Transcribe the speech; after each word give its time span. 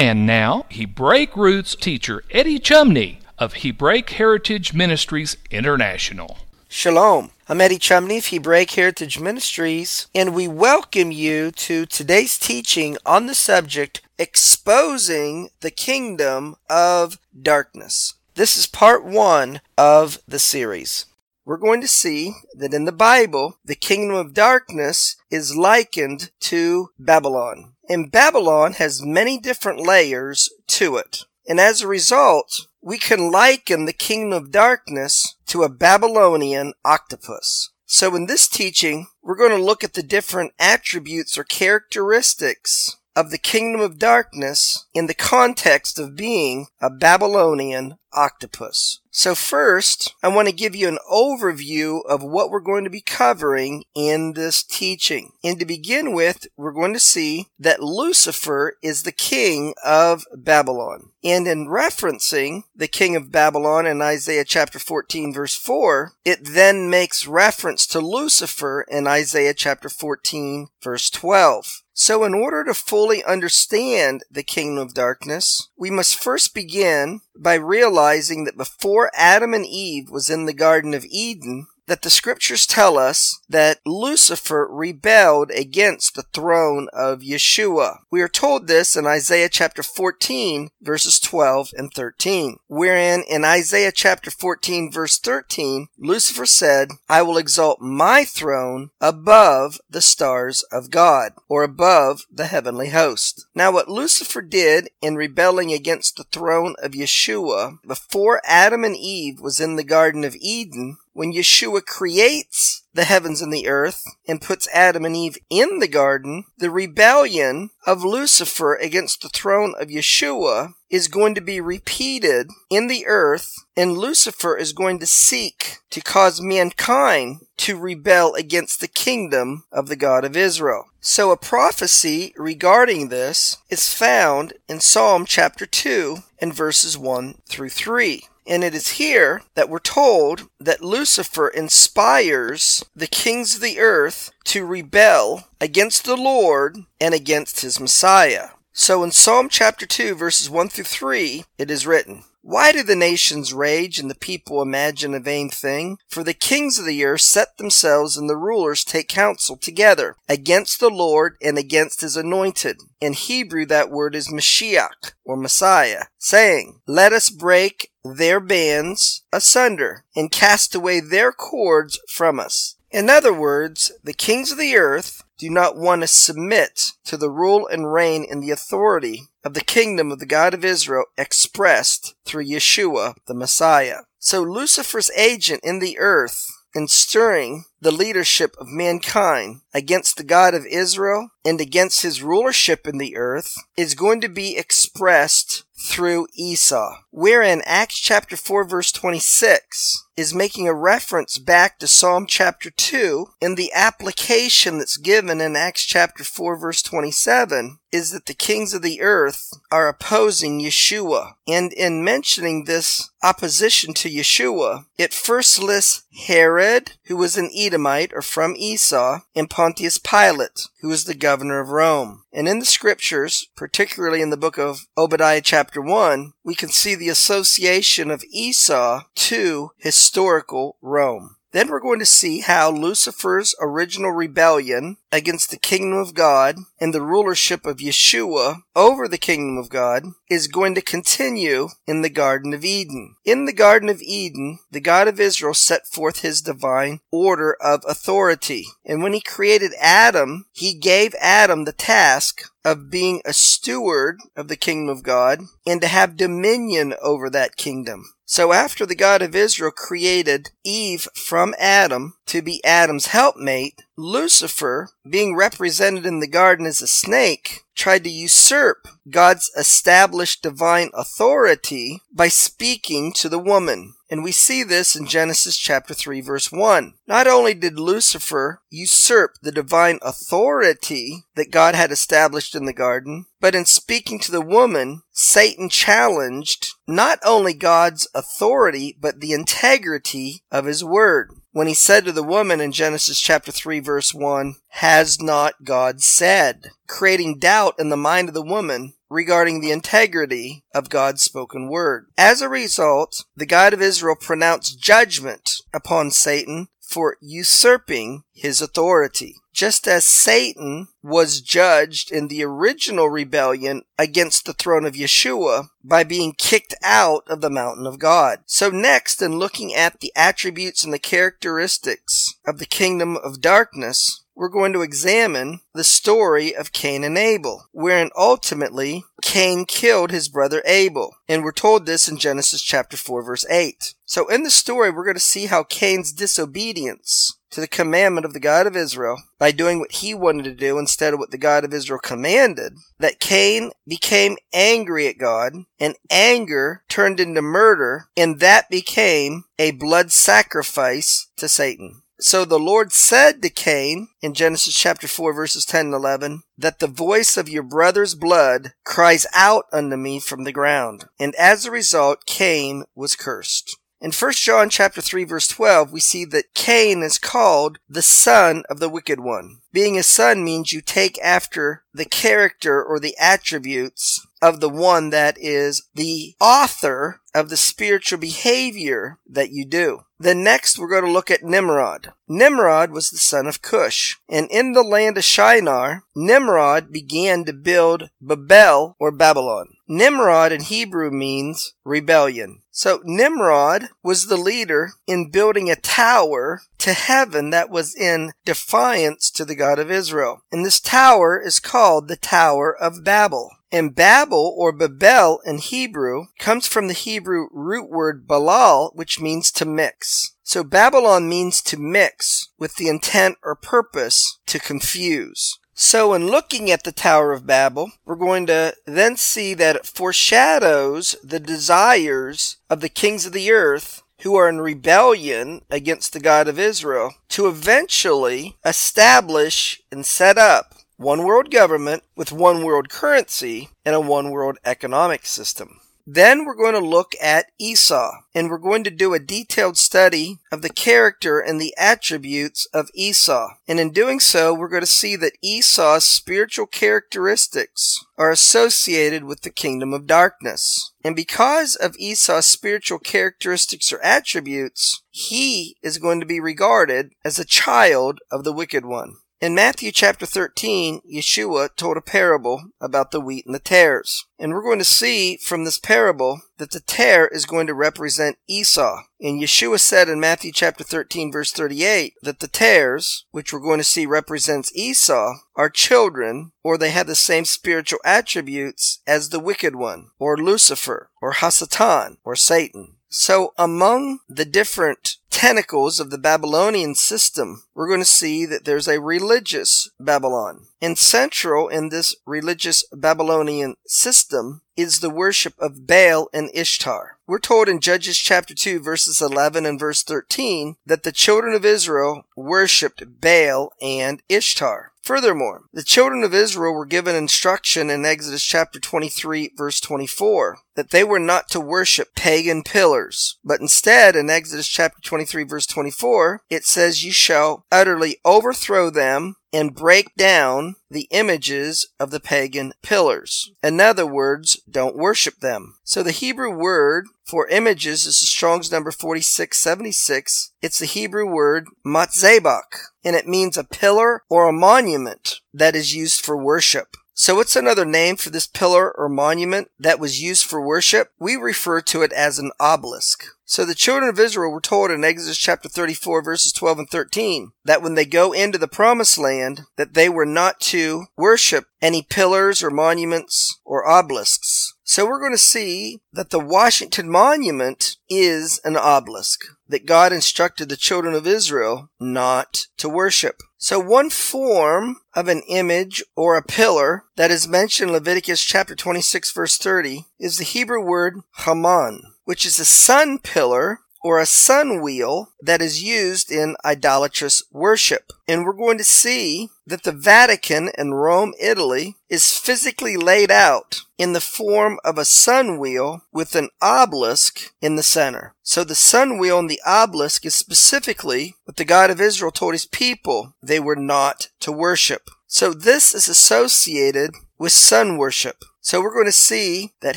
And 0.00 0.26
now, 0.26 0.64
Hebraic 0.70 1.36
roots 1.36 1.74
teacher 1.74 2.22
Eddie 2.30 2.60
Chumney 2.60 3.18
of 3.36 3.54
Hebraic 3.64 4.10
Heritage 4.10 4.72
Ministries 4.72 5.36
International. 5.50 6.38
Shalom. 6.68 7.32
I'm 7.48 7.60
Eddie 7.60 7.78
Chumney 7.78 8.18
of 8.18 8.26
Hebraic 8.26 8.70
Heritage 8.70 9.18
Ministries, 9.18 10.06
and 10.14 10.36
we 10.36 10.46
welcome 10.46 11.10
you 11.10 11.50
to 11.50 11.84
today's 11.84 12.38
teaching 12.38 12.96
on 13.04 13.26
the 13.26 13.34
subject 13.34 14.00
exposing 14.20 15.50
the 15.62 15.72
kingdom 15.72 16.54
of 16.70 17.18
darkness. 17.42 18.14
This 18.36 18.56
is 18.56 18.68
part 18.68 19.04
one 19.04 19.60
of 19.76 20.20
the 20.28 20.38
series. 20.38 21.06
We're 21.44 21.56
going 21.56 21.80
to 21.80 21.88
see 21.88 22.34
that 22.54 22.72
in 22.72 22.84
the 22.84 22.92
Bible, 22.92 23.58
the 23.64 23.74
kingdom 23.74 24.14
of 24.14 24.32
darkness 24.32 25.16
is 25.28 25.56
likened 25.56 26.30
to 26.42 26.90
Babylon. 27.00 27.72
And 27.88 28.12
Babylon 28.12 28.74
has 28.74 29.04
many 29.04 29.38
different 29.38 29.80
layers 29.80 30.50
to 30.68 30.96
it. 30.96 31.24
And 31.48 31.58
as 31.58 31.80
a 31.80 31.88
result, 31.88 32.66
we 32.82 32.98
can 32.98 33.32
liken 33.32 33.86
the 33.86 33.92
kingdom 33.92 34.32
of 34.32 34.52
darkness 34.52 35.36
to 35.46 35.62
a 35.62 35.68
Babylonian 35.68 36.74
octopus. 36.84 37.70
So 37.86 38.14
in 38.14 38.26
this 38.26 38.48
teaching, 38.48 39.06
we're 39.22 39.36
going 39.36 39.56
to 39.56 39.64
look 39.64 39.82
at 39.82 39.94
the 39.94 40.02
different 40.02 40.52
attributes 40.58 41.38
or 41.38 41.44
characteristics 41.44 42.96
of 43.16 43.30
the 43.30 43.38
kingdom 43.38 43.80
of 43.80 43.98
darkness 43.98 44.86
in 44.92 45.06
the 45.06 45.14
context 45.14 45.98
of 45.98 46.14
being 46.14 46.66
a 46.82 46.90
Babylonian 46.90 47.96
octopus. 48.12 49.00
So 49.10 49.34
first, 49.34 50.14
I 50.22 50.28
want 50.28 50.48
to 50.48 50.54
give 50.54 50.76
you 50.76 50.88
an 50.88 50.98
overview 51.10 52.04
of 52.06 52.22
what 52.22 52.50
we're 52.50 52.60
going 52.60 52.84
to 52.84 52.90
be 52.90 53.00
covering 53.00 53.84
in 53.94 54.34
this 54.34 54.62
teaching. 54.62 55.32
And 55.42 55.58
to 55.58 55.66
begin 55.66 56.12
with, 56.12 56.46
we're 56.56 56.72
going 56.72 56.92
to 56.92 57.00
see 57.00 57.46
that 57.58 57.82
Lucifer 57.82 58.76
is 58.82 59.02
the 59.02 59.12
king 59.12 59.74
of 59.84 60.24
Babylon. 60.34 61.10
And 61.24 61.46
in 61.48 61.66
referencing 61.66 62.62
the 62.76 62.88
king 62.88 63.16
of 63.16 63.32
Babylon 63.32 63.86
in 63.86 64.00
Isaiah 64.00 64.44
chapter 64.44 64.78
14 64.78 65.32
verse 65.32 65.56
4, 65.56 66.12
it 66.24 66.40
then 66.42 66.88
makes 66.88 67.26
reference 67.26 67.86
to 67.88 68.00
Lucifer 68.00 68.84
in 68.88 69.06
Isaiah 69.06 69.54
chapter 69.54 69.88
14 69.88 70.68
verse 70.82 71.10
12. 71.10 71.82
So 72.00 72.22
in 72.22 72.32
order 72.32 72.62
to 72.62 72.74
fully 72.74 73.24
understand 73.24 74.22
the 74.30 74.44
kingdom 74.44 74.78
of 74.78 74.94
darkness, 74.94 75.68
we 75.76 75.90
must 75.90 76.14
first 76.14 76.54
begin 76.54 77.22
by 77.38 77.54
realizing 77.54 78.44
that 78.44 78.56
before 78.56 79.10
Adam 79.14 79.54
and 79.54 79.64
Eve 79.64 80.10
was 80.10 80.28
in 80.28 80.46
the 80.46 80.52
Garden 80.52 80.94
of 80.94 81.06
Eden, 81.08 81.66
that 81.88 82.02
the 82.02 82.10
scriptures 82.10 82.66
tell 82.66 82.98
us 82.98 83.40
that 83.48 83.80
Lucifer 83.84 84.68
rebelled 84.70 85.50
against 85.50 86.14
the 86.14 86.22
throne 86.34 86.86
of 86.92 87.20
Yeshua. 87.20 88.00
We 88.10 88.20
are 88.20 88.28
told 88.28 88.68
this 88.68 88.94
in 88.94 89.06
Isaiah 89.06 89.48
chapter 89.48 89.82
14 89.82 90.68
verses 90.82 91.18
12 91.18 91.70
and 91.76 91.92
13, 91.92 92.58
wherein 92.68 93.24
in 93.28 93.44
Isaiah 93.44 93.90
chapter 93.90 94.30
14 94.30 94.92
verse 94.92 95.18
13, 95.18 95.88
Lucifer 95.98 96.46
said, 96.46 96.90
I 97.08 97.22
will 97.22 97.38
exalt 97.38 97.80
my 97.80 98.24
throne 98.24 98.90
above 99.00 99.80
the 99.88 100.02
stars 100.02 100.62
of 100.70 100.90
God, 100.90 101.32
or 101.48 101.62
above 101.62 102.26
the 102.30 102.46
heavenly 102.46 102.90
host. 102.90 103.46
Now 103.54 103.72
what 103.72 103.88
Lucifer 103.88 104.42
did 104.42 104.90
in 105.00 105.16
rebelling 105.16 105.72
against 105.72 106.16
the 106.16 106.24
throne 106.24 106.74
of 106.82 106.92
Yeshua 106.92 107.78
before 107.86 108.42
Adam 108.44 108.84
and 108.84 108.96
Eve 108.96 109.40
was 109.40 109.58
in 109.58 109.76
the 109.76 109.84
Garden 109.84 110.22
of 110.24 110.36
Eden 110.38 110.98
when 111.18 111.32
Yeshua 111.32 111.84
creates 111.84 112.84
the 112.98 113.04
heavens 113.04 113.40
and 113.40 113.52
the 113.52 113.68
earth 113.68 114.02
and 114.26 114.42
puts 114.42 114.66
Adam 114.74 115.04
and 115.04 115.16
Eve 115.16 115.38
in 115.48 115.78
the 115.78 115.86
garden, 115.86 116.44
the 116.58 116.68
rebellion 116.68 117.70
of 117.86 118.02
Lucifer 118.02 118.74
against 118.74 119.22
the 119.22 119.28
throne 119.28 119.72
of 119.78 119.86
Yeshua 119.86 120.74
is 120.90 121.06
going 121.06 121.36
to 121.36 121.40
be 121.40 121.60
repeated 121.60 122.48
in 122.68 122.88
the 122.88 123.06
earth, 123.06 123.54
and 123.76 123.96
Lucifer 123.96 124.56
is 124.56 124.72
going 124.72 124.98
to 124.98 125.06
seek 125.06 125.76
to 125.90 126.00
cause 126.00 126.40
mankind 126.40 127.36
to 127.58 127.78
rebel 127.78 128.34
against 128.34 128.80
the 128.80 128.88
kingdom 128.88 129.62
of 129.70 129.88
the 129.88 129.96
God 129.96 130.24
of 130.24 130.36
Israel. 130.36 130.86
So 131.00 131.30
a 131.30 131.36
prophecy 131.36 132.32
regarding 132.36 133.10
this 133.10 133.58
is 133.70 133.94
found 133.94 134.54
in 134.68 134.80
Psalm 134.80 135.24
chapter 135.24 135.66
2 135.66 136.16
and 136.40 136.52
verses 136.52 136.98
1 136.98 137.42
through 137.48 137.70
3. 137.70 138.24
And 138.48 138.64
it 138.64 138.74
is 138.74 138.88
here 138.92 139.42
that 139.54 139.68
we're 139.68 139.78
told 139.78 140.48
that 140.58 140.82
Lucifer 140.82 141.48
inspires 141.48 142.82
the 142.94 143.06
kings 143.06 143.56
of 143.56 143.60
the 143.60 143.78
earth 143.78 144.30
to 144.44 144.64
rebel 144.64 145.48
against 145.60 146.04
the 146.04 146.16
Lord 146.16 146.78
and 147.00 147.14
against 147.14 147.60
his 147.60 147.80
Messiah. 147.80 148.48
So 148.72 149.02
in 149.02 149.10
Psalm 149.10 149.48
chapter 149.48 149.86
2, 149.86 150.14
verses 150.14 150.48
1 150.48 150.68
through 150.68 150.84
3, 150.84 151.44
it 151.58 151.70
is 151.70 151.86
written, 151.86 152.24
why 152.48 152.72
do 152.72 152.82
the 152.82 152.96
nations 152.96 153.52
rage 153.52 153.98
and 153.98 154.10
the 154.10 154.14
people 154.14 154.62
imagine 154.62 155.12
a 155.12 155.20
vain 155.20 155.50
thing? 155.50 155.98
For 156.08 156.24
the 156.24 156.32
kings 156.32 156.78
of 156.78 156.86
the 156.86 157.04
earth 157.04 157.20
set 157.20 157.58
themselves 157.58 158.16
and 158.16 158.26
the 158.26 158.38
rulers 158.38 158.84
take 158.84 159.06
counsel 159.06 159.58
together 159.58 160.16
against 160.30 160.80
the 160.80 160.88
Lord 160.88 161.36
and 161.42 161.58
against 161.58 162.00
his 162.00 162.16
anointed. 162.16 162.78
In 163.02 163.12
Hebrew, 163.12 163.66
that 163.66 163.90
word 163.90 164.14
is 164.14 164.32
Mashiach 164.32 165.12
or 165.26 165.36
Messiah, 165.36 166.04
saying, 166.16 166.80
Let 166.86 167.12
us 167.12 167.28
break 167.28 167.90
their 168.02 168.40
bands 168.40 169.24
asunder 169.30 170.04
and 170.16 170.30
cast 170.32 170.74
away 170.74 171.00
their 171.00 171.32
cords 171.32 172.00
from 172.08 172.40
us. 172.40 172.76
In 172.90 173.10
other 173.10 173.32
words, 173.32 173.92
the 174.02 174.14
kings 174.14 174.50
of 174.50 174.58
the 174.58 174.76
earth 174.76 175.22
do 175.38 175.50
not 175.50 175.76
want 175.76 176.00
to 176.00 176.08
submit 176.08 176.92
to 177.04 177.16
the 177.16 177.30
rule 177.30 177.66
and 177.66 177.92
reign 177.92 178.26
and 178.28 178.42
the 178.42 178.50
authority 178.50 179.28
of 179.44 179.54
the 179.54 179.60
kingdom 179.60 180.10
of 180.10 180.18
the 180.18 180.26
God 180.26 180.54
of 180.54 180.64
Israel 180.64 181.04
expressed 181.16 182.14
through 182.24 182.46
Yeshua, 182.46 183.14
the 183.26 183.34
Messiah. 183.34 184.00
So 184.18 184.42
Lucifer's 184.42 185.10
agent 185.16 185.60
in 185.62 185.78
the 185.78 185.98
earth 185.98 186.46
in 186.74 186.88
stirring 186.88 187.64
the 187.80 187.90
leadership 187.90 188.54
of 188.58 188.68
mankind 188.68 189.60
against 189.72 190.16
the 190.16 190.24
God 190.24 190.54
of 190.54 190.66
Israel 190.66 191.28
and 191.44 191.60
against 191.60 192.02
his 192.02 192.22
rulership 192.22 192.86
in 192.86 192.98
the 192.98 193.16
earth 193.16 193.54
is 193.76 193.94
going 193.94 194.20
to 194.20 194.28
be 194.28 194.56
expressed 194.56 195.64
through 195.78 196.26
Esau. 196.34 196.98
Wherein 197.10 197.62
Acts 197.64 197.98
chapter 197.98 198.36
4 198.36 198.64
verse 198.64 198.92
26 198.92 200.04
is 200.16 200.34
making 200.34 200.66
a 200.66 200.74
reference 200.74 201.38
back 201.38 201.78
to 201.78 201.86
Psalm 201.86 202.26
chapter 202.26 202.70
2 202.70 203.28
and 203.40 203.56
the 203.56 203.72
application 203.72 204.78
that's 204.78 204.96
given 204.96 205.40
in 205.40 205.56
Acts 205.56 205.84
chapter 205.84 206.24
4 206.24 206.56
verse 206.56 206.82
27 206.82 207.78
is 207.92 208.10
that 208.10 208.26
the 208.26 208.34
kings 208.34 208.74
of 208.74 208.82
the 208.82 209.00
earth 209.00 209.52
are 209.70 209.88
opposing 209.88 210.60
Yeshua. 210.60 211.34
And 211.46 211.72
in 211.72 212.04
mentioning 212.04 212.64
this 212.64 213.10
opposition 213.22 213.94
to 213.94 214.10
Yeshua, 214.10 214.84
it 214.98 215.14
first 215.14 215.62
lists 215.62 216.04
Herod, 216.26 216.92
who 217.04 217.16
was 217.16 217.38
an 217.38 217.50
Edomite 217.56 218.12
or 218.12 218.22
from 218.22 218.54
Esau, 218.56 219.20
and 219.34 219.48
Pontius 219.48 219.98
Pilate, 219.98 220.68
who 220.80 220.88
was 220.88 221.04
the 221.04 221.14
governor 221.14 221.60
of 221.60 221.70
Rome. 221.70 222.24
And 222.32 222.48
in 222.48 222.58
the 222.58 222.66
scriptures, 222.66 223.48
particularly 223.56 224.20
in 224.20 224.30
the 224.30 224.36
book 224.36 224.58
of 224.58 224.86
Obadiah 224.96 225.40
chapter 225.40 225.67
1, 225.76 226.32
we 226.44 226.54
can 226.54 226.68
see 226.68 226.94
the 226.94 227.08
association 227.08 228.10
of 228.10 228.24
Esau 228.30 229.02
to 229.14 229.70
historical 229.76 230.76
Rome. 230.80 231.36
Then 231.52 231.68
we're 231.68 231.80
going 231.80 231.98
to 231.98 232.06
see 232.06 232.40
how 232.40 232.70
Lucifer's 232.70 233.54
original 233.58 234.10
rebellion 234.10 234.98
against 235.10 235.50
the 235.50 235.56
kingdom 235.56 235.98
of 235.98 236.12
God 236.12 236.56
and 236.78 236.92
the 236.92 237.00
rulership 237.00 237.64
of 237.64 237.78
Yeshua 237.78 238.62
over 238.76 239.08
the 239.08 239.16
kingdom 239.16 239.56
of 239.56 239.70
God 239.70 240.04
is 240.28 240.46
going 240.46 240.74
to 240.74 240.82
continue 240.82 241.68
in 241.86 242.02
the 242.02 242.10
Garden 242.10 242.52
of 242.52 242.66
Eden. 242.66 243.16
In 243.24 243.46
the 243.46 243.54
Garden 243.54 243.88
of 243.88 244.02
Eden, 244.02 244.58
the 244.70 244.80
God 244.80 245.08
of 245.08 245.18
Israel 245.18 245.54
set 245.54 245.86
forth 245.86 246.20
his 246.20 246.42
divine 246.42 247.00
order 247.10 247.56
of 247.62 247.82
authority. 247.88 248.66
And 248.84 249.02
when 249.02 249.14
he 249.14 249.20
created 249.20 249.72
Adam, 249.80 250.44
he 250.52 250.74
gave 250.74 251.14
Adam 251.18 251.64
the 251.64 251.72
task 251.72 252.42
of 252.62 252.90
being 252.90 253.22
a 253.24 253.32
steward 253.32 254.18
of 254.36 254.48
the 254.48 254.56
kingdom 254.56 254.94
of 254.94 255.02
God 255.02 255.40
and 255.66 255.80
to 255.80 255.88
have 255.88 256.18
dominion 256.18 256.92
over 257.00 257.30
that 257.30 257.56
kingdom. 257.56 258.12
So 258.30 258.52
after 258.52 258.84
the 258.84 258.94
God 258.94 259.22
of 259.22 259.34
Israel 259.34 259.70
created 259.70 260.50
Eve 260.62 261.08
from 261.14 261.54
Adam 261.58 262.12
to 262.26 262.42
be 262.42 262.62
Adam's 262.62 263.06
helpmate, 263.06 263.84
Lucifer, 263.98 264.90
being 265.10 265.34
represented 265.34 266.06
in 266.06 266.20
the 266.20 266.28
garden 266.28 266.66
as 266.66 266.80
a 266.80 266.86
snake, 266.86 267.64
tried 267.74 268.04
to 268.04 268.10
usurp 268.10 268.86
God's 269.10 269.50
established 269.56 270.40
divine 270.40 270.90
authority 270.94 272.00
by 272.12 272.28
speaking 272.28 273.12
to 273.14 273.28
the 273.28 273.40
woman. 273.40 273.94
And 274.08 274.22
we 274.22 274.30
see 274.30 274.62
this 274.62 274.94
in 274.94 275.06
Genesis 275.06 275.56
chapter 275.56 275.94
3 275.94 276.20
verse 276.20 276.52
1. 276.52 276.94
Not 277.08 277.26
only 277.26 277.54
did 277.54 277.78
Lucifer 277.78 278.62
usurp 278.70 279.32
the 279.42 279.52
divine 279.52 279.98
authority 280.00 281.24
that 281.34 281.50
God 281.50 281.74
had 281.74 281.90
established 281.90 282.54
in 282.54 282.66
the 282.66 282.72
garden, 282.72 283.26
but 283.40 283.56
in 283.56 283.66
speaking 283.66 284.20
to 284.20 284.30
the 284.30 284.40
woman, 284.40 285.02
Satan 285.10 285.68
challenged 285.68 286.68
not 286.86 287.18
only 287.24 287.52
God's 287.52 288.08
authority, 288.14 288.96
but 288.98 289.20
the 289.20 289.32
integrity 289.32 290.44
of 290.52 290.66
his 290.66 290.84
word. 290.84 291.32
When 291.52 291.66
he 291.66 291.74
said 291.74 292.04
to 292.04 292.12
the 292.12 292.22
woman 292.22 292.60
in 292.60 292.72
Genesis 292.72 293.18
chapter 293.18 293.50
3 293.50 293.80
verse 293.80 294.12
1, 294.12 294.56
Has 294.68 295.20
not 295.20 295.64
God 295.64 296.02
said? 296.02 296.72
Creating 296.86 297.38
doubt 297.38 297.74
in 297.78 297.88
the 297.88 297.96
mind 297.96 298.28
of 298.28 298.34
the 298.34 298.42
woman 298.42 298.94
regarding 299.08 299.60
the 299.60 299.70
integrity 299.70 300.64
of 300.74 300.90
God's 300.90 301.22
spoken 301.22 301.68
word. 301.68 302.06
As 302.18 302.42
a 302.42 302.48
result, 302.48 303.24
the 303.34 303.46
God 303.46 303.72
of 303.72 303.80
Israel 303.80 304.16
pronounced 304.16 304.78
judgment 304.78 305.62
upon 305.72 306.10
Satan 306.10 306.68
for 306.88 307.18
usurping 307.20 308.24
his 308.32 308.62
authority. 308.62 309.36
Just 309.52 309.86
as 309.86 310.06
Satan 310.06 310.88
was 311.02 311.42
judged 311.42 312.10
in 312.10 312.28
the 312.28 312.42
original 312.42 313.10
rebellion 313.10 313.82
against 313.98 314.46
the 314.46 314.54
throne 314.54 314.86
of 314.86 314.94
Yeshua 314.94 315.68
by 315.84 316.02
being 316.02 316.32
kicked 316.32 316.74
out 316.82 317.24
of 317.26 317.42
the 317.42 317.50
mountain 317.50 317.86
of 317.86 317.98
God. 317.98 318.38
So 318.46 318.70
next, 318.70 319.20
in 319.20 319.38
looking 319.38 319.74
at 319.74 320.00
the 320.00 320.12
attributes 320.16 320.82
and 320.82 320.92
the 320.92 320.98
characteristics 320.98 322.34
of 322.46 322.58
the 322.58 322.66
kingdom 322.66 323.16
of 323.16 323.42
darkness, 323.42 324.24
we're 324.38 324.48
going 324.48 324.72
to 324.72 324.82
examine 324.82 325.58
the 325.74 325.82
story 325.82 326.54
of 326.54 326.72
Cain 326.72 327.02
and 327.02 327.18
Abel, 327.18 327.66
wherein 327.72 328.08
ultimately 328.16 329.02
Cain 329.20 329.64
killed 329.64 330.12
his 330.12 330.28
brother 330.28 330.62
Abel. 330.64 331.16
And 331.28 331.42
we're 331.42 331.50
told 331.50 331.86
this 331.86 332.08
in 332.08 332.18
Genesis 332.18 332.62
chapter 332.62 332.96
4 332.96 333.24
verse 333.24 333.44
8. 333.50 333.94
So 334.04 334.28
in 334.28 334.44
the 334.44 334.50
story, 334.50 334.90
we're 334.90 335.04
going 335.04 335.16
to 335.16 335.20
see 335.20 335.46
how 335.46 335.64
Cain's 335.64 336.12
disobedience 336.12 337.36
to 337.50 337.60
the 337.60 337.66
commandment 337.66 338.24
of 338.24 338.32
the 338.32 338.38
God 338.38 338.68
of 338.68 338.76
Israel 338.76 339.16
by 339.40 339.50
doing 339.50 339.80
what 339.80 339.90
he 339.90 340.14
wanted 340.14 340.44
to 340.44 340.54
do 340.54 340.78
instead 340.78 341.12
of 341.12 341.18
what 341.18 341.32
the 341.32 341.38
God 341.38 341.64
of 341.64 341.74
Israel 341.74 341.98
commanded, 341.98 342.74
that 343.00 343.18
Cain 343.18 343.72
became 343.88 344.36
angry 344.52 345.08
at 345.08 345.18
God, 345.18 345.54
and 345.80 345.96
anger 346.10 346.84
turned 346.88 347.18
into 347.18 347.42
murder, 347.42 348.06
and 348.16 348.38
that 348.38 348.70
became 348.70 349.44
a 349.58 349.72
blood 349.72 350.12
sacrifice 350.12 351.26
to 351.38 351.48
Satan. 351.48 352.02
So 352.20 352.44
the 352.44 352.58
Lord 352.58 352.92
said 352.92 353.42
to 353.42 353.48
Cain 353.48 354.08
in 354.20 354.34
Genesis 354.34 354.74
chapter 354.74 355.06
4 355.06 355.32
verses 355.32 355.64
10 355.64 355.86
and 355.86 355.94
11 355.94 356.42
that 356.56 356.80
the 356.80 356.88
voice 356.88 357.36
of 357.36 357.48
your 357.48 357.62
brother's 357.62 358.16
blood 358.16 358.72
cries 358.84 359.24
out 359.32 359.66
unto 359.72 359.96
me 359.96 360.18
from 360.18 360.42
the 360.42 360.50
ground. 360.50 361.04
And 361.20 361.32
as 361.36 361.64
a 361.64 361.70
result, 361.70 362.26
Cain 362.26 362.84
was 362.96 363.14
cursed. 363.14 363.76
In 364.00 364.10
1 364.10 364.32
John 364.32 364.68
chapter 364.68 365.00
3 365.00 365.22
verse 365.24 365.46
12, 365.46 365.92
we 365.92 366.00
see 366.00 366.24
that 366.24 366.54
Cain 366.54 367.04
is 367.04 367.18
called 367.18 367.78
the 367.88 368.02
son 368.02 368.64
of 368.68 368.80
the 368.80 368.88
wicked 368.88 369.20
one. 369.20 369.60
Being 369.72 369.96
a 369.96 370.02
son 370.02 370.42
means 370.42 370.72
you 370.72 370.80
take 370.80 371.20
after 371.20 371.84
the 371.94 372.04
character 372.04 372.82
or 372.82 372.98
the 372.98 373.16
attributes 373.20 374.26
of 374.42 374.58
the 374.58 374.68
one 374.68 375.10
that 375.10 375.36
is 375.38 375.88
the 375.94 376.34
author 376.40 377.20
of 377.32 377.48
the 377.48 377.56
spiritual 377.56 378.18
behavior 378.18 379.18
that 379.28 379.50
you 379.50 379.64
do. 379.64 380.00
Then 380.20 380.42
next 380.42 380.78
we're 380.78 380.88
going 380.88 381.04
to 381.04 381.10
look 381.10 381.30
at 381.30 381.44
Nimrod. 381.44 382.12
Nimrod 382.26 382.90
was 382.90 383.10
the 383.10 383.18
son 383.18 383.46
of 383.46 383.62
Cush, 383.62 384.16
and 384.28 384.48
in 384.50 384.72
the 384.72 384.82
land 384.82 385.16
of 385.16 385.24
Shinar, 385.24 386.02
Nimrod 386.16 386.92
began 386.92 387.44
to 387.44 387.52
build 387.52 388.10
Babel 388.20 388.96
or 388.98 389.12
Babylon. 389.12 389.74
Nimrod 389.86 390.52
in 390.52 390.62
Hebrew 390.62 391.10
means 391.10 391.74
rebellion. 391.84 392.62
So 392.70 393.00
Nimrod 393.04 393.88
was 394.02 394.26
the 394.26 394.36
leader 394.36 394.90
in 395.06 395.30
building 395.30 395.70
a 395.70 395.76
tower 395.76 396.62
to 396.78 396.92
heaven 396.92 397.50
that 397.50 397.70
was 397.70 397.94
in 397.96 398.32
defiance 398.44 399.30
to 399.32 399.44
the 399.44 399.56
God 399.56 399.78
of 399.78 399.90
Israel. 399.90 400.42
And 400.52 400.64
this 400.64 400.78
tower 400.78 401.40
is 401.40 401.58
called 401.58 402.06
the 402.08 402.16
Tower 402.16 402.76
of 402.76 403.04
Babel. 403.04 403.50
And 403.70 403.94
Babel 403.94 404.54
or 404.56 404.72
Babel 404.72 405.40
in 405.44 405.58
Hebrew 405.58 406.26
comes 406.38 406.66
from 406.66 406.88
the 406.88 406.94
Hebrew 406.94 407.48
root 407.52 407.90
word 407.90 408.26
balal, 408.26 408.94
which 408.94 409.20
means 409.20 409.52
to 409.52 409.64
mix. 409.64 410.34
So 410.42 410.64
Babylon 410.64 411.28
means 411.28 411.60
to 411.62 411.76
mix 411.76 412.48
with 412.58 412.76
the 412.76 412.88
intent 412.88 413.36
or 413.42 413.54
purpose 413.54 414.38
to 414.46 414.58
confuse. 414.58 415.58
So 415.74 416.12
in 416.14 416.26
looking 416.26 416.70
at 416.70 416.82
the 416.82 416.92
Tower 416.92 417.32
of 417.32 417.46
Babel, 417.46 417.92
we're 418.04 418.16
going 418.16 418.46
to 418.46 418.74
then 418.86 419.16
see 419.16 419.54
that 419.54 419.76
it 419.76 419.86
foreshadows 419.86 421.14
the 421.22 421.38
desires 421.38 422.56
of 422.68 422.80
the 422.80 422.88
kings 422.88 423.26
of 423.26 423.32
the 423.32 423.52
earth 423.52 424.02
who 424.22 424.34
are 424.34 424.48
in 424.48 424.60
rebellion 424.60 425.60
against 425.70 426.12
the 426.12 426.20
God 426.20 426.48
of 426.48 426.58
Israel 426.58 427.12
to 427.28 427.46
eventually 427.46 428.56
establish 428.64 429.80
and 429.92 430.04
set 430.04 430.36
up 430.36 430.74
one 430.98 431.22
world 431.22 431.48
government 431.48 432.02
with 432.16 432.32
one 432.32 432.64
world 432.64 432.88
currency 432.88 433.68
and 433.84 433.94
a 433.94 434.00
one 434.00 434.30
world 434.30 434.58
economic 434.64 435.24
system. 435.24 435.80
Then 436.10 436.44
we're 436.44 436.56
going 436.56 436.72
to 436.72 436.80
look 436.80 437.12
at 437.22 437.52
Esau, 437.58 438.22
and 438.34 438.48
we're 438.48 438.58
going 438.58 438.82
to 438.84 438.90
do 438.90 439.14
a 439.14 439.20
detailed 439.20 439.76
study 439.76 440.38
of 440.50 440.62
the 440.62 440.70
character 440.70 441.38
and 441.38 441.60
the 441.60 441.74
attributes 441.76 442.66
of 442.72 442.88
Esau. 442.94 443.50
And 443.68 443.78
in 443.78 443.92
doing 443.92 444.18
so, 444.18 444.54
we're 444.54 444.70
going 444.70 444.82
to 444.82 444.86
see 444.86 445.16
that 445.16 445.36
Esau's 445.40 446.04
spiritual 446.04 446.66
characteristics 446.66 448.02
are 448.16 448.30
associated 448.30 449.24
with 449.24 449.42
the 449.42 449.50
kingdom 449.50 449.92
of 449.92 450.06
darkness. 450.06 450.92
And 451.04 451.14
because 451.14 451.76
of 451.76 451.94
Esau's 451.98 452.46
spiritual 452.46 452.98
characteristics 452.98 453.92
or 453.92 454.02
attributes, 454.02 455.02
he 455.10 455.76
is 455.82 455.98
going 455.98 456.18
to 456.20 456.26
be 456.26 456.40
regarded 456.40 457.12
as 457.24 457.38
a 457.38 457.44
child 457.44 458.18
of 458.32 458.42
the 458.44 458.52
wicked 458.52 458.84
one. 458.84 459.16
In 459.40 459.54
Matthew 459.54 459.92
chapter 459.92 460.26
13, 460.26 461.02
Yeshua 461.08 461.68
told 461.76 461.96
a 461.96 462.00
parable 462.00 462.72
about 462.80 463.12
the 463.12 463.20
wheat 463.20 463.46
and 463.46 463.54
the 463.54 463.60
tares. 463.60 464.26
And 464.36 464.52
we're 464.52 464.64
going 464.64 464.80
to 464.80 464.84
see 464.84 465.36
from 465.36 465.64
this 465.64 465.78
parable 465.78 466.40
that 466.56 466.72
the 466.72 466.80
tare 466.80 467.28
is 467.28 467.46
going 467.46 467.68
to 467.68 467.74
represent 467.74 468.38
Esau. 468.48 469.02
And 469.20 469.40
Yeshua 469.40 469.78
said 469.78 470.08
in 470.08 470.18
Matthew 470.18 470.50
chapter 470.50 470.82
13 470.82 471.30
verse 471.30 471.52
38 471.52 472.14
that 472.22 472.40
the 472.40 472.48
tares, 472.48 473.26
which 473.30 473.52
we're 473.52 473.60
going 473.60 473.78
to 473.78 473.84
see 473.84 474.06
represents 474.06 474.74
Esau, 474.74 475.34
are 475.54 475.70
children, 475.70 476.50
or 476.64 476.76
they 476.76 476.90
have 476.90 477.06
the 477.06 477.14
same 477.14 477.44
spiritual 477.44 478.00
attributes 478.04 479.02
as 479.06 479.28
the 479.28 479.38
wicked 479.38 479.76
one, 479.76 480.08
or 480.18 480.36
Lucifer, 480.36 481.10
or 481.22 481.34
Hasatan, 481.34 482.16
or 482.24 482.34
Satan. 482.34 482.96
So 483.08 483.54
among 483.56 484.18
the 484.28 484.44
different 484.44 485.16
tentacles 485.30 486.00
of 486.00 486.10
the 486.10 486.18
Babylonian 486.18 486.94
system, 486.94 487.64
we're 487.74 487.88
going 487.88 488.00
to 488.00 488.04
see 488.04 488.44
that 488.46 488.64
there's 488.64 488.88
a 488.88 489.00
religious 489.00 489.90
Babylon. 490.00 490.66
And 490.80 490.96
central 490.96 491.68
in 491.68 491.88
this 491.88 492.14
religious 492.26 492.84
Babylonian 492.92 493.74
system 493.86 494.62
is 494.76 495.00
the 495.00 495.10
worship 495.10 495.54
of 495.58 495.88
Baal 495.88 496.28
and 496.32 496.50
Ishtar. 496.54 497.18
We're 497.26 497.40
told 497.40 497.68
in 497.68 497.80
Judges 497.80 498.16
chapter 498.16 498.54
2 498.54 498.80
verses 498.80 499.20
11 499.20 499.66
and 499.66 499.78
verse 499.78 500.04
13 500.04 500.76
that 500.86 501.02
the 501.02 501.12
children 501.12 501.52
of 501.52 501.64
Israel 501.64 502.22
worshiped 502.36 503.20
Baal 503.20 503.72
and 503.82 504.22
Ishtar. 504.28 504.92
Furthermore, 505.02 505.62
the 505.72 505.82
children 505.82 506.22
of 506.22 506.34
Israel 506.34 506.74
were 506.74 506.86
given 506.86 507.16
instruction 507.16 507.90
in 507.90 508.04
Exodus 508.04 508.44
chapter 508.44 508.78
23 508.78 509.52
verse 509.56 509.80
24 509.80 510.58
that 510.76 510.90
they 510.90 511.02
were 511.02 511.18
not 511.18 511.48
to 511.48 511.60
worship 511.60 512.14
pagan 512.14 512.62
pillars, 512.62 513.38
but 513.42 513.60
instead 513.60 514.14
in 514.14 514.30
Exodus 514.30 514.68
chapter 514.68 515.00
23 515.02 515.17
23, 515.18 515.42
verse 515.42 515.66
24, 515.66 516.42
it 516.48 516.64
says, 516.64 517.04
You 517.04 517.10
shall 517.10 517.64
utterly 517.72 518.18
overthrow 518.24 518.88
them 518.88 519.34
and 519.52 519.74
break 519.74 520.14
down 520.14 520.76
the 520.88 521.08
images 521.10 521.88
of 521.98 522.12
the 522.12 522.20
pagan 522.20 522.72
pillars. 522.82 523.50
In 523.60 523.80
other 523.80 524.06
words, 524.06 524.60
don't 524.70 524.96
worship 524.96 525.40
them. 525.40 525.74
So 525.82 526.04
the 526.04 526.12
Hebrew 526.12 526.56
word 526.56 527.06
for 527.24 527.48
images 527.48 528.06
is 528.06 528.16
Strong's 528.28 528.70
number 528.70 528.92
4676. 528.92 530.52
It's 530.62 530.78
the 530.78 530.86
Hebrew 530.86 531.26
word 531.26 531.66
matzebach, 531.84 532.92
and 533.02 533.16
it 533.16 533.26
means 533.26 533.56
a 533.56 533.64
pillar 533.64 534.22
or 534.30 534.48
a 534.48 534.52
monument 534.52 535.40
that 535.52 535.74
is 535.74 535.96
used 535.96 536.24
for 536.24 536.36
worship. 536.36 536.96
So 537.20 537.34
what's 537.34 537.56
another 537.56 537.84
name 537.84 538.14
for 538.14 538.30
this 538.30 538.46
pillar 538.46 538.96
or 538.96 539.08
monument 539.08 539.72
that 539.80 539.98
was 539.98 540.22
used 540.22 540.46
for 540.46 540.64
worship? 540.64 541.10
We 541.18 541.34
refer 541.34 541.80
to 541.80 542.02
it 542.02 542.12
as 542.12 542.38
an 542.38 542.52
obelisk. 542.60 543.24
So 543.44 543.64
the 543.64 543.74
children 543.74 544.08
of 544.08 544.20
Israel 544.20 544.52
were 544.52 544.60
told 544.60 544.92
in 544.92 545.02
Exodus 545.02 545.36
chapter 545.36 545.68
34 545.68 546.22
verses 546.22 546.52
12 546.52 546.78
and 546.78 546.88
13 546.88 547.50
that 547.64 547.82
when 547.82 547.96
they 547.96 548.04
go 548.04 548.32
into 548.32 548.56
the 548.56 548.68
promised 548.68 549.18
land 549.18 549.62
that 549.76 549.94
they 549.94 550.08
were 550.08 550.24
not 550.24 550.60
to 550.60 551.06
worship 551.16 551.64
any 551.82 552.02
pillars 552.02 552.62
or 552.62 552.70
monuments 552.70 553.58
or 553.64 553.90
obelisks. 553.90 554.57
So 554.88 555.04
we're 555.04 555.20
going 555.20 555.32
to 555.32 555.38
see 555.38 556.00
that 556.14 556.30
the 556.30 556.40
Washington 556.40 557.10
Monument 557.10 557.98
is 558.08 558.58
an 558.64 558.74
obelisk 558.74 559.42
that 559.68 559.84
God 559.84 560.14
instructed 560.14 560.70
the 560.70 560.78
children 560.78 561.12
of 561.12 561.26
Israel 561.26 561.90
not 562.00 562.68
to 562.78 562.88
worship. 562.88 563.42
So 563.58 563.78
one 563.78 564.08
form 564.08 564.96
of 565.14 565.28
an 565.28 565.42
image 565.46 566.02
or 566.16 566.38
a 566.38 566.42
pillar 566.42 567.04
that 567.16 567.30
is 567.30 567.46
mentioned 567.46 567.90
in 567.90 567.92
Leviticus 567.92 568.42
chapter 568.42 568.74
26 568.74 569.30
verse 569.32 569.58
30 569.58 570.06
is 570.18 570.38
the 570.38 570.44
Hebrew 570.44 570.80
word 570.80 571.20
Haman, 571.44 572.00
which 572.24 572.46
is 572.46 572.58
a 572.58 572.64
sun 572.64 573.18
pillar 573.18 573.80
or 574.02 574.18
a 574.18 574.26
sun 574.26 574.80
wheel 574.80 575.30
that 575.40 575.60
is 575.60 575.82
used 575.82 576.30
in 576.30 576.56
idolatrous 576.64 577.42
worship. 577.50 578.12
And 578.26 578.44
we're 578.44 578.52
going 578.52 578.78
to 578.78 578.84
see 578.84 579.50
that 579.66 579.82
the 579.82 579.92
Vatican 579.92 580.70
in 580.78 580.94
Rome, 580.94 581.34
Italy 581.40 581.96
is 582.08 582.36
physically 582.36 582.96
laid 582.96 583.30
out 583.30 583.82
in 583.98 584.12
the 584.12 584.20
form 584.20 584.78
of 584.84 584.98
a 584.98 585.04
sun 585.04 585.58
wheel 585.58 586.02
with 586.12 586.34
an 586.34 586.48
obelisk 586.62 587.52
in 587.60 587.76
the 587.76 587.82
center. 587.82 588.34
So 588.42 588.64
the 588.64 588.74
sun 588.74 589.18
wheel 589.18 589.38
and 589.38 589.50
the 589.50 589.60
obelisk 589.66 590.24
is 590.24 590.34
specifically 590.34 591.34
what 591.44 591.56
the 591.56 591.64
God 591.64 591.90
of 591.90 592.00
Israel 592.00 592.30
told 592.30 592.54
his 592.54 592.66
people 592.66 593.34
they 593.42 593.60
were 593.60 593.76
not 593.76 594.28
to 594.40 594.52
worship. 594.52 595.10
So 595.26 595.52
this 595.52 595.94
is 595.94 596.08
associated 596.08 597.10
with 597.38 597.52
sun 597.52 597.98
worship. 597.98 598.44
So 598.60 598.80
we're 598.80 598.92
going 598.92 599.06
to 599.06 599.12
see 599.12 599.74
that 599.80 599.96